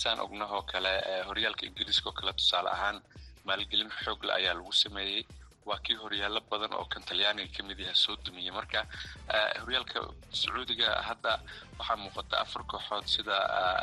saan 0.00 0.20
ognahoo 0.20 0.62
kale 0.62 0.92
horyaalka 1.28 1.66
ingiriiska 1.66 2.08
oo 2.08 2.12
kale 2.12 2.32
tusaale 2.32 2.70
ahaan 2.70 2.98
maalgelin 3.44 3.90
xoogle 4.04 4.32
ayaa 4.32 4.54
lagu 4.54 4.72
sameeyey. 4.72 5.24
Waa 5.66 5.78
kii 5.84 5.94
horyaalo 6.02 6.40
badan 6.50 6.72
oo 6.74 6.84
kan 6.84 7.02
talyaaniga 7.08 7.52
ka 7.56 7.62
mid 7.62 7.78
yaha 7.78 7.94
soo 7.94 8.16
dumiyey. 8.24 8.50
Marka 8.52 8.86
horyaalka 9.62 10.00
sacuudiga 10.32 10.88
hadda 11.08 11.32
waxaa 11.78 11.96
muuqata 11.96 12.40
afar 12.40 12.62
kooxood 12.70 13.06
sida 13.06 13.36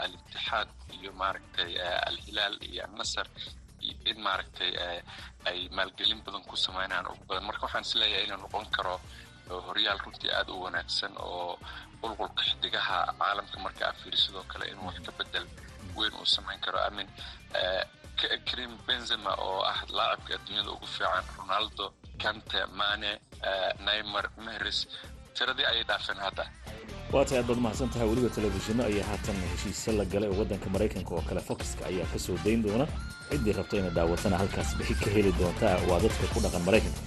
al-itixaad 0.04 0.70
iyo 1.00 1.12
maaragtay 1.14 1.72
al-hilaal 2.10 2.56
iyo 2.70 2.84
annasar 2.88 3.28
in 4.10 4.20
maaragtay 4.22 4.72
ay 5.50 5.70
maalgelin 5.78 6.22
badan 6.26 6.44
ku 6.50 6.56
sameynayaan 6.58 7.08
ugu 7.14 7.24
badan. 7.30 7.46
Marka 7.50 7.66
waxaan 7.66 7.86
is 7.88 7.96
leeyahay 7.96 8.26
inuu 8.28 8.38
noqon 8.42 8.66
karo 8.76 8.96
horyaal 9.50 10.00
runtii 10.06 10.32
aada 10.32 10.52
u 10.54 10.62
wanaagsan 10.66 11.14
oo 11.18 11.60
qulqulka 12.02 12.42
xidigaha 12.44 12.98
caalamka 13.20 13.58
marka 13.66 13.84
a 13.90 13.94
fiiri 13.94 14.18
sidoo 14.18 14.44
kale 14.52 14.66
inuu 14.72 14.86
wax 14.90 14.98
ka 15.06 15.12
bedel 15.18 15.46
weyn 16.00 16.14
uu 16.22 16.26
samayn 16.36 16.60
karo. 16.66 16.80
Amin 16.88 17.08
karim 18.50 18.72
benzema 18.88 19.32
oo 19.46 19.62
ah 19.72 19.80
laacibka 19.98 20.34
adduunyada 20.38 20.72
ugu 20.76 20.88
fiican 20.96 21.26
ronaldo 21.38 21.86
kante 22.24 22.60
mane 22.80 23.12
neymar 23.86 24.26
mehres 24.46 24.80
tiradii 25.38 25.66
ayay 25.72 25.84
dhaafeen 25.90 26.18
hadda. 26.26 26.44
Waa 27.14 27.26
tahay 27.26 27.40
aad 27.42 27.48
baad 27.50 27.62
mahadsan 27.66 27.90
tahay 27.94 28.08
weliba 28.12 28.30
telefishinno 28.38 28.84
ayaa 28.90 29.06
haatan 29.10 29.38
heshiisyo 29.52 29.92
la 30.00 30.06
galay 30.14 30.30
oo 30.34 30.38
waddanka 30.42 30.68
maraykanka 30.76 31.12
oo 31.16 31.22
kale. 31.30 31.42
Foxka 31.50 31.84
ayaa 31.92 32.08
ka 32.14 32.20
soo 32.26 32.38
dayn 32.46 32.64
doona. 32.66 32.86
Ciddii 33.30 33.54
rabta 33.60 33.76
inay 33.80 33.94
daawatana 33.98 34.38
halkaas 34.42 34.70
bixi 34.80 34.96
ka 35.04 35.10
heli 35.16 35.32
doontaa. 35.40 35.76
Waa 35.90 36.00
dadka 36.04 36.26
ku 36.34 36.40
dhaqan 36.46 36.64
maraykanka. 36.68 37.00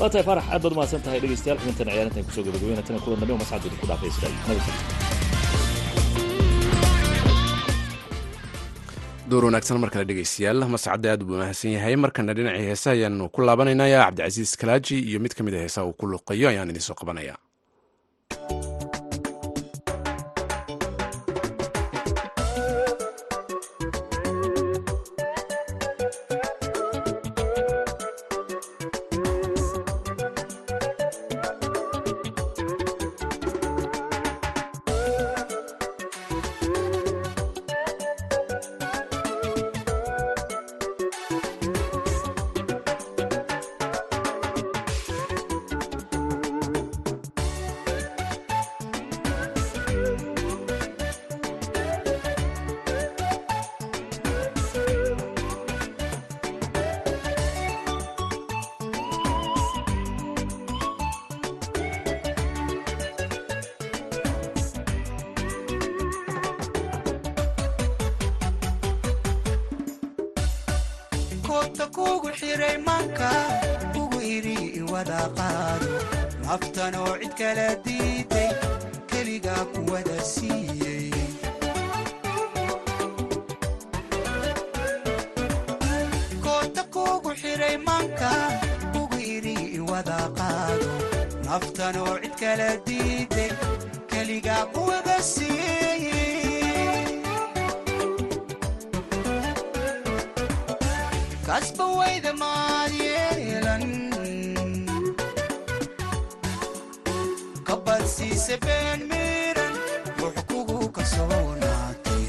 Waa 0.00 0.08
tahay 0.12 0.24
farax 0.28 0.46
aad 0.54 0.62
baad 0.64 0.74
mahadsan 0.78 1.02
tahay 1.06 1.20
dhegeystayaal 1.22 1.58
xubintan 1.60 1.88
ciyaarintan 1.92 2.24
ku 2.26 2.30
soo 2.36 2.44
gabagabeyna. 2.46 2.82
Tana 2.86 2.98
kulan 3.04 3.20
dambe 3.20 3.34
masxad 3.42 3.66
idinku 3.68 3.86
dhaafay 3.90 4.10
sidaa 4.16 4.30
nabadgelyo 4.48 5.23
door 9.30 9.44
wanaagsan 9.44 9.78
mar 9.82 9.90
kale 9.92 10.04
dhegeystayaal 10.08 10.60
mascadde 10.74 11.06
aad 11.12 11.22
buu 11.24 11.36
mahadsan 11.40 11.70
yahay. 11.76 11.96
Markana 11.96 12.34
dhinacii 12.34 12.66
heesa 12.68 12.90
ayaanu 12.90 13.28
ku 13.34 13.40
laabanaynayaa 13.42 14.04
cabdicasiis 14.06 14.56
kalaaji 14.56 14.96
iyo 15.00 15.20
mid 15.20 15.34
ka 15.34 15.42
mid 15.44 15.54
a 15.54 15.58
heesaha 15.64 15.86
uu 15.86 15.92
ku 15.92 16.06
luqeeyo 16.06 16.48
ayaan 16.48 16.70
idin 16.70 16.80
soo 16.82 16.94
qabanaya 16.94 17.36
xiray 72.38 72.76
manka 72.86 73.30
ugu 74.02 74.18
idhi 74.36 74.56
iwada 74.80 75.20
qaado 75.38 75.90
naftanoo 76.44 77.12
cid 77.20 77.32
kala 77.40 77.68
diiday 77.84 78.50
keligaa 79.10 79.64
kuwada 79.72 80.16
siiyey. 80.32 81.10
Koodta 86.44 86.82
kugu 86.94 87.30
xiray 87.40 87.76
manka 87.86 88.30
ugu 89.00 89.18
idhi 89.34 89.54
iwada 89.78 90.18
qaado 90.38 90.90
naftanoo 91.46 92.14
cid 92.22 92.34
kala 92.40 92.68
diiday 92.86 93.50
keligaa 94.10 94.64
kuwada 94.74 95.16
siiyey 95.32 96.23
kasba 101.54 101.84
wayda 101.98 102.32
maad 102.42 102.92
yeelan 103.06 103.84
kabadsiise 107.68 108.56
been 108.64 109.00
miiran 109.10 109.74
wux 110.20 110.36
kugu 110.48 110.78
kasoonaatay 110.96 112.24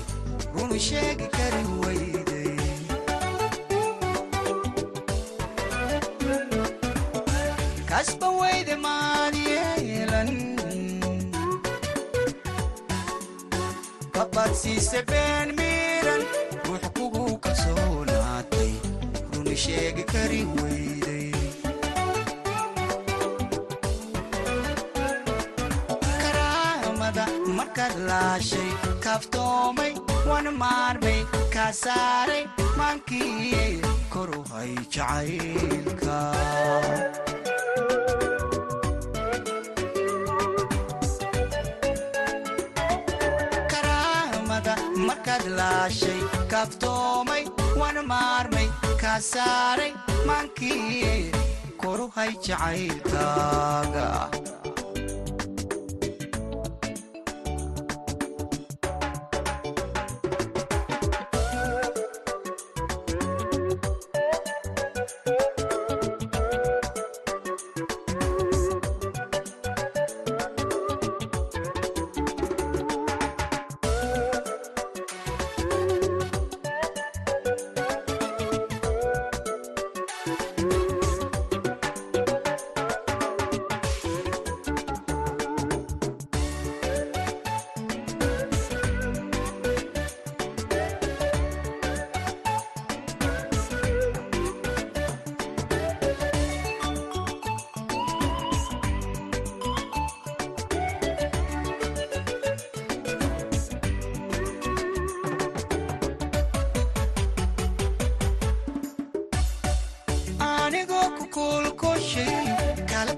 runu 0.54 0.78
sheegi 0.88 1.28
kari 1.38 1.64
wayday 1.82 2.54
kasba 7.92 8.28
wayda 8.40 8.76
maad 8.86 9.36
yeelan 9.48 10.32
kabadsiise 14.16 15.00
been 15.12 15.48
karaamada 26.22 27.26
markaad 27.58 27.94
laashay 28.10 28.70
kaaftoomay 29.06 29.92
wana 30.32 30.52
maarmay 30.64 31.20
kaa 31.56 31.72
saaray 31.84 32.44
maankii 32.80 33.82
koru 34.16 34.42
hay 34.54 34.74
jacaylka. 34.96 36.20
Markaad 45.08 45.44
laashay 45.58 46.20
kaaftoomay 46.52 47.44
wana 47.80 48.02
maarmay 48.12 48.68
kaa 49.02 49.20
saaray 49.32 49.92
maankii 50.28 51.32
koru 51.82 52.08
hay 52.16 52.32
jacaylkaaga 52.48 54.08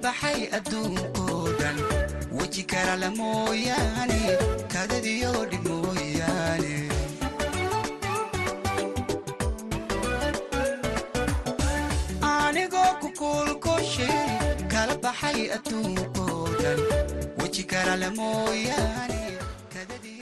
baxay 0.07 0.39
adduunkoo 0.57 1.39
dhan 1.59 1.77
weji 2.37 2.63
karala 2.73 3.09
mooyaane 3.19 4.19
kadadiyo 4.73 5.31
dhib 5.51 5.65
mooyaane. 5.71 6.73
Anigoo 12.31 12.91
ku 13.01 13.07
kuulkoshay 13.19 14.57
kala 14.71 14.95
baxay 15.03 15.39
adduunkoo 15.55 16.43
dhan 16.61 16.79
weji 17.39 17.63
karala 17.71 18.07
mooyaane 18.17 19.21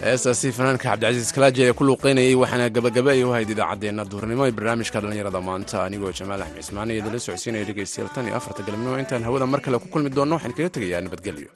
heestaasi 0.06 0.50
fanaanka 0.58 0.84
cabdicasiis 0.90 1.32
kalaaji 1.36 1.62
ee 1.68 1.74
ku 1.78 1.84
luuqeynayay 1.88 2.36
waxaana 2.42 2.66
gabagaba 2.76 3.10
ay 3.16 3.22
u 3.28 3.32
hayd 3.36 3.50
idaacaddeenna 3.56 4.04
duurnimo 4.12 4.44
ee 4.48 4.56
barnaamijka 4.58 4.98
dhallinyarada 5.04 5.40
maanta. 5.50 5.76
Anigoo 5.88 6.12
jamaal 6.20 6.42
axmed 6.46 6.62
cismaan 6.66 6.90
iyo 6.92 7.00
idinla 7.02 7.20
socodsiinaya 7.26 7.66
dhegaystayaal 7.70 8.12
tan 8.16 8.26
iyo 8.30 8.36
afarta 8.40 8.62
galabnimo 8.68 8.96
intaan 9.04 9.24
hawada 9.28 9.46
mar 9.54 9.62
kale 9.66 9.78
ku 9.84 9.88
kulmi 9.94 10.10
doonno 10.18 10.36
waxaan 10.38 10.56
kaga 10.58 10.70
tegayaa 10.76 11.02
nabadgelyo 11.06 11.50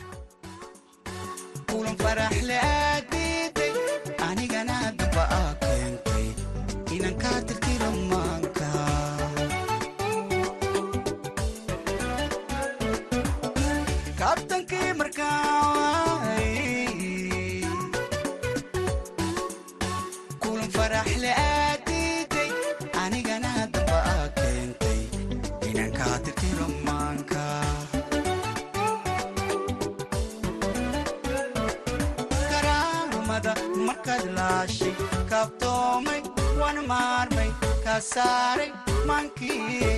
saaray 38.01 38.71
maankii 39.07 39.79